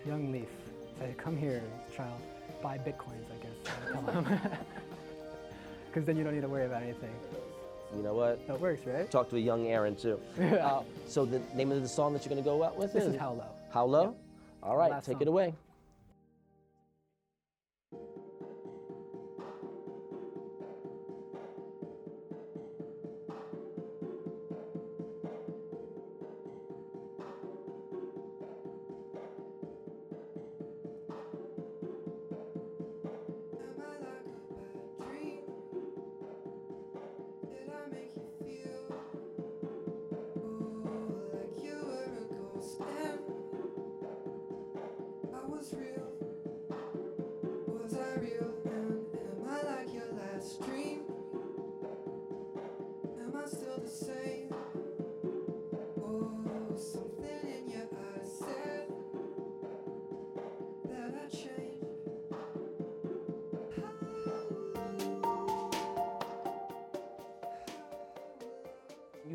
Young 0.06 0.32
Leaf. 0.32 0.48
Say, 1.00 1.14
come 1.18 1.36
here, 1.36 1.64
child. 1.96 2.22
Buy 2.62 2.78
bitcoins, 2.78 3.26
I 3.32 3.38
guess. 3.44 4.58
I 5.92 5.94
tell 5.94 6.00
him. 6.00 6.06
Because 6.06 6.06
then 6.06 6.18
you 6.18 6.24
don't 6.24 6.34
need 6.34 6.42
to 6.42 6.48
worry 6.48 6.66
about 6.66 6.84
anything. 6.84 7.10
You 7.96 8.04
know 8.04 8.14
what? 8.14 8.48
That 8.48 8.60
works, 8.60 8.86
right? 8.86 9.10
Talk 9.12 9.30
to 9.32 9.36
a 9.36 9.40
young 9.40 9.68
Aaron 9.68 9.96
too. 9.96 10.20
Uh, 10.42 10.84
so 11.08 11.26
the 11.26 11.42
name 11.56 11.72
of 11.72 11.82
the 11.82 11.88
song 11.88 12.14
that 12.14 12.24
you're 12.26 12.30
going 12.30 12.42
to 12.44 12.50
go 12.50 12.64
out 12.64 12.78
with 12.78 12.94
This 12.94 13.04
is 13.06 13.20
How 13.20 13.32
Low. 13.32 13.46
How 13.72 13.86
low? 13.86 14.16
All 14.64 14.78
right, 14.78 14.92
Last 14.92 15.06
take 15.06 15.16
song. 15.16 15.22
it 15.24 15.28
away. 15.28 15.54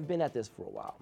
Been 0.07 0.23
at 0.23 0.33
this 0.33 0.49
for 0.49 0.63
a 0.63 0.71
while. 0.71 0.97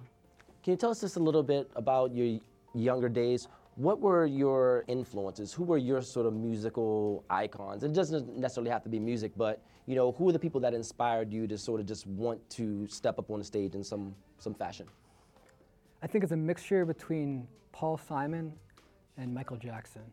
Can 0.63 0.71
you 0.71 0.77
tell 0.77 0.89
us 0.89 1.01
just 1.01 1.15
a 1.15 1.19
little 1.19 1.43
bit 1.43 1.69
about 1.75 2.13
your 2.13 2.39
younger 2.73 3.07
days? 3.07 3.47
What 3.75 3.99
were 3.99 4.25
your 4.25 4.83
influences? 4.87 5.53
Who 5.53 5.63
were 5.63 5.77
your 5.77 6.01
sort 6.01 6.25
of 6.25 6.33
musical 6.33 7.23
icons? 7.29 7.83
It 7.83 7.93
doesn't 7.93 8.35
necessarily 8.37 8.71
have 8.71 8.83
to 8.83 8.89
be 8.89 8.99
music, 8.99 9.33
but 9.37 9.61
you 9.85 9.95
know, 9.95 10.13
who 10.13 10.29
are 10.29 10.31
the 10.31 10.39
people 10.39 10.59
that 10.61 10.73
inspired 10.73 11.31
you 11.31 11.45
to 11.45 11.57
sort 11.57 11.81
of 11.81 11.85
just 11.85 12.07
want 12.07 12.49
to 12.51 12.87
step 12.87 13.19
up 13.19 13.29
on 13.29 13.39
the 13.39 13.45
stage 13.45 13.75
in 13.75 13.83
some 13.83 14.15
some 14.39 14.55
fashion? 14.55 14.87
I 16.01 16.07
think 16.07 16.23
it's 16.23 16.33
a 16.33 16.37
mixture 16.37 16.85
between 16.85 17.47
Paul 17.71 17.97
Simon 17.97 18.53
and 19.17 19.33
Michael 19.33 19.57
Jackson. 19.57 20.03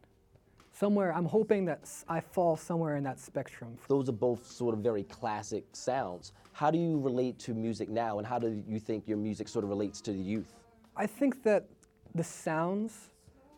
Somewhere, 0.74 1.12
I'm 1.12 1.26
hoping 1.26 1.66
that 1.66 1.88
i 2.08 2.18
fall 2.18 2.56
somewhere 2.56 2.96
in 2.96 3.04
that 3.04 3.20
spectrum. 3.20 3.76
Those 3.88 4.08
are 4.08 4.12
both 4.12 4.50
sort 4.50 4.74
of 4.74 4.80
very 4.80 5.04
classic 5.04 5.64
sounds. 5.72 6.32
How 6.52 6.70
do 6.70 6.78
you 6.78 6.98
relate 6.98 7.38
to 7.40 7.52
music 7.52 7.90
now, 7.90 8.18
and 8.18 8.26
how 8.26 8.38
do 8.38 8.62
you 8.66 8.80
think 8.80 9.06
your 9.06 9.18
music 9.18 9.48
sort 9.48 9.64
of 9.64 9.68
relates 9.68 10.00
to 10.02 10.12
the 10.12 10.18
youth? 10.18 10.54
I 10.96 11.06
think 11.06 11.42
that 11.42 11.66
the 12.14 12.24
sounds 12.24 13.10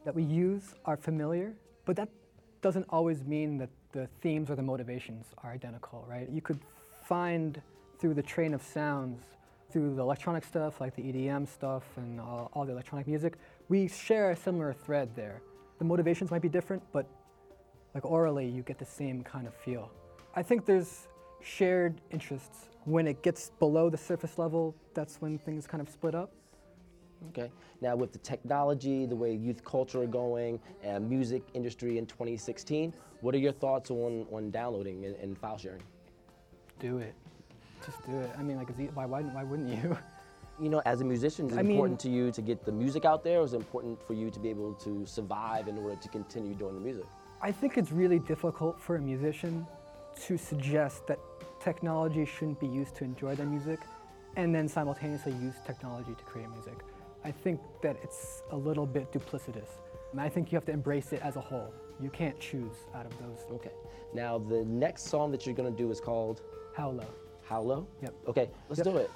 that 0.05 0.15
we 0.15 0.25
use 0.25 0.75
are 0.85 0.97
familiar, 0.97 1.55
but 1.85 1.97
that 1.97 2.09
doesn't 2.63 2.87
always 2.89 3.23
mean 3.25 3.59
that 3.59 3.71
the 3.93 4.09
themes 4.21 4.51
or 4.51 4.57
the 4.57 4.63
motivations 4.63 5.27
are 5.43 5.53
identical, 5.53 6.05
right? 6.09 6.29
You 6.29 6.43
could 6.43 6.59
find 7.05 7.63
through 7.99 8.15
the 8.15 8.23
train 8.23 8.55
of 8.55 8.63
sounds, 8.63 9.23
through 9.71 9.95
the 9.95 10.03
electronic 10.03 10.45
stuff 10.45 10.81
like 10.81 10.95
the 10.97 11.03
EDM 11.03 11.49
stuff 11.49 11.85
and 11.97 12.21
all, 12.21 12.51
all 12.55 12.65
the 12.65 12.73
electronic 12.73 13.07
music, 13.07 13.35
we 13.69 13.89
share 13.89 14.33
a 14.33 14.37
similar 14.37 14.73
thread 14.73 15.09
there. 15.15 15.41
The 15.85 15.89
motivations 15.89 16.31
might 16.31 16.41
be 16.41 16.49
different, 16.49 16.83
but 16.93 17.05
like 17.93 18.07
orally, 18.07 18.49
you 18.49 18.63
get 18.63 18.79
the 18.79 18.87
same 18.87 19.23
kind 19.23 19.47
of 19.47 19.53
feel. 19.55 19.91
I 20.35 20.43
think 20.43 20.65
there's 20.65 21.09
shared 21.43 22.01
interests. 22.11 22.71
When 22.87 23.07
it 23.07 23.23
gets 23.23 23.51
below 23.59 23.91
the 23.91 23.99
surface 23.99 24.39
level, 24.39 24.75
that's 24.95 25.21
when 25.21 25.37
things 25.37 25.67
kind 25.67 25.83
of 25.83 25.91
split 25.91 26.15
up. 26.15 26.33
Okay. 27.29 27.51
Now, 27.83 27.97
with 27.97 28.13
the 28.13 28.19
technology, 28.21 29.05
the 29.05 29.15
way 29.15 29.35
youth 29.35 29.63
culture 29.63 30.01
are 30.01 30.07
going, 30.07 30.59
and 30.83 31.07
music 31.07 31.43
industry 31.53 31.99
in 31.99 32.07
2016, 32.07 32.95
what 33.21 33.35
are 33.35 33.39
your 33.39 33.53
thoughts 33.53 33.91
on, 33.91 34.27
on 34.33 34.51
downloading 34.51 35.05
and, 35.05 35.17
and 35.17 35.37
file 35.37 35.59
sharing? 35.59 35.83
Do 36.79 36.97
it. 36.97 37.15
Just 37.85 38.03
do 38.07 38.19
it. 38.21 38.31
I 38.39 38.43
mean, 38.43 38.57
like, 38.57 38.71
why, 38.95 39.05
why, 39.05 39.21
why 39.21 39.45
wouldn't 39.45 39.69
you? 39.69 39.99
You 40.61 40.69
know, 40.69 40.81
as 40.87 41.01
a 41.01 41.05
musician, 41.05 41.47
is 41.47 41.53
it 41.57 41.59
I 41.59 41.63
mean- 41.63 41.73
important 41.73 41.99
to 42.01 42.09
you 42.09 42.31
to 42.31 42.41
get 42.43 42.65
the 42.65 42.73
music 42.73 43.05
out 43.05 43.25
there, 43.25 43.41
or 43.41 43.45
is 43.45 43.55
it 43.55 43.57
important 43.57 44.01
for 44.07 44.15
you 44.15 44.31
to 44.31 44.39
be 44.39 44.51
able 44.51 44.75
to 44.75 45.05
survive 45.07 45.67
in 45.69 45.77
order 45.79 45.97
to 45.97 46.09
continue 46.09 46.55
doing 46.55 46.75
the 46.75 46.81
music? 46.81 47.07
I 47.43 47.51
think 47.51 47.77
it's 47.77 47.91
really 47.93 48.21
difficult 48.21 48.81
for 48.81 48.97
a 48.97 49.01
musician 49.01 49.67
to 50.23 50.39
suggest 50.39 51.07
that 51.09 51.19
technology 51.61 52.25
shouldn't 52.25 52.61
be 52.61 52.69
used 52.69 52.95
to 52.97 53.05
enjoy 53.05 53.35
their 53.35 53.47
music 53.47 53.81
and 54.37 54.55
then 54.55 54.69
simultaneously 54.69 55.33
use 55.33 55.55
technology 55.67 56.15
to 56.15 56.25
create 56.25 56.49
music. 56.51 56.79
I 57.25 57.31
think 57.33 57.61
that 57.83 57.97
it's 58.03 58.43
a 58.51 58.57
little 58.57 58.87
bit 58.87 59.13
duplicitous. 59.13 59.69
And 60.13 60.21
I 60.21 60.29
think 60.29 60.53
you 60.53 60.57
have 60.57 60.65
to 60.67 60.73
embrace 60.73 61.13
it 61.13 61.21
as 61.23 61.37
a 61.37 61.41
whole. 61.41 61.73
You 62.01 62.11
can't 62.11 62.39
choose 62.39 62.77
out 62.95 63.07
of 63.07 63.13
those. 63.19 63.45
Okay. 63.51 63.71
Now, 64.13 64.39
the 64.39 64.65
next 64.65 65.05
song 65.09 65.31
that 65.33 65.47
you're 65.47 65.55
going 65.55 65.71
to 65.71 65.77
do 65.77 65.91
is 65.91 66.01
called 66.01 66.43
How 66.75 66.91
low? 66.91 67.07
How 67.45 67.61
Low? 67.61 67.87
Yep. 68.03 68.15
Okay, 68.29 68.51
let's 68.69 68.79
Yep. 68.79 68.87
do 68.87 68.97
it. 68.99 69.11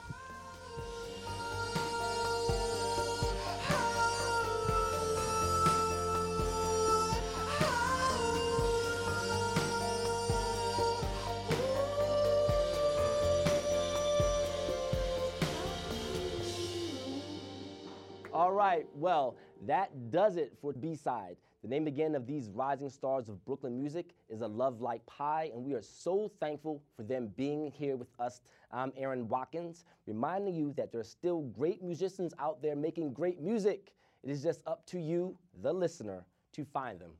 All 18.38 18.52
right, 18.52 18.86
well, 18.94 19.36
that 19.66 20.12
does 20.12 20.36
it 20.36 20.52
for 20.62 20.72
B 20.72 20.94
Side. 20.94 21.34
The 21.62 21.66
name 21.66 21.88
again 21.88 22.14
of 22.14 22.24
these 22.24 22.50
rising 22.50 22.88
stars 22.88 23.28
of 23.28 23.44
Brooklyn 23.44 23.76
music 23.76 24.14
is 24.28 24.42
A 24.42 24.46
Love 24.46 24.80
Like 24.80 25.04
Pie, 25.06 25.50
and 25.52 25.64
we 25.64 25.74
are 25.74 25.82
so 25.82 26.30
thankful 26.38 26.80
for 26.96 27.02
them 27.02 27.32
being 27.36 27.72
here 27.72 27.96
with 27.96 28.06
us. 28.20 28.42
I'm 28.70 28.92
Aaron 28.96 29.26
Watkins, 29.26 29.84
reminding 30.06 30.54
you 30.54 30.72
that 30.76 30.92
there 30.92 31.00
are 31.00 31.04
still 31.04 31.40
great 31.40 31.82
musicians 31.82 32.32
out 32.38 32.62
there 32.62 32.76
making 32.76 33.12
great 33.12 33.40
music. 33.40 33.92
It 34.22 34.30
is 34.30 34.40
just 34.40 34.60
up 34.68 34.86
to 34.86 35.00
you, 35.00 35.36
the 35.60 35.72
listener, 35.72 36.24
to 36.52 36.64
find 36.64 37.00
them. 37.00 37.10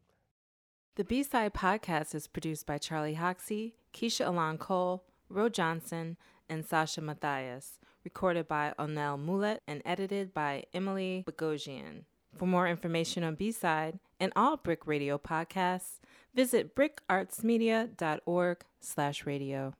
The 0.94 1.02
B 1.02 1.24
Side 1.24 1.52
podcast 1.52 2.14
is 2.14 2.28
produced 2.28 2.64
by 2.64 2.78
Charlie 2.78 3.14
Hoxie, 3.14 3.74
Keisha 3.92 4.28
Alon 4.28 4.57
Cole, 4.57 5.02
Ro 5.28 5.48
Johnson, 5.48 6.16
and 6.48 6.64
Sasha 6.64 7.00
Matthias, 7.00 7.81
recorded 8.04 8.48
by 8.48 8.74
Onel 8.78 9.18
Moulet 9.18 9.61
and 9.66 9.82
edited 9.84 10.32
by 10.32 10.64
Emily 10.72 11.24
Bogosian. 11.26 12.04
For 12.37 12.46
more 12.46 12.68
information 12.68 13.24
on 13.24 13.34
B 13.34 13.50
Side 13.50 13.98
and 14.20 14.32
all 14.37 14.56
BRIC 14.56 14.87
Radio 14.87 15.18
podcasts, 15.18 16.00
visit 16.34 16.74
bricartsmedia.org 16.76 18.64
slash 18.80 19.26
radio. 19.26 19.74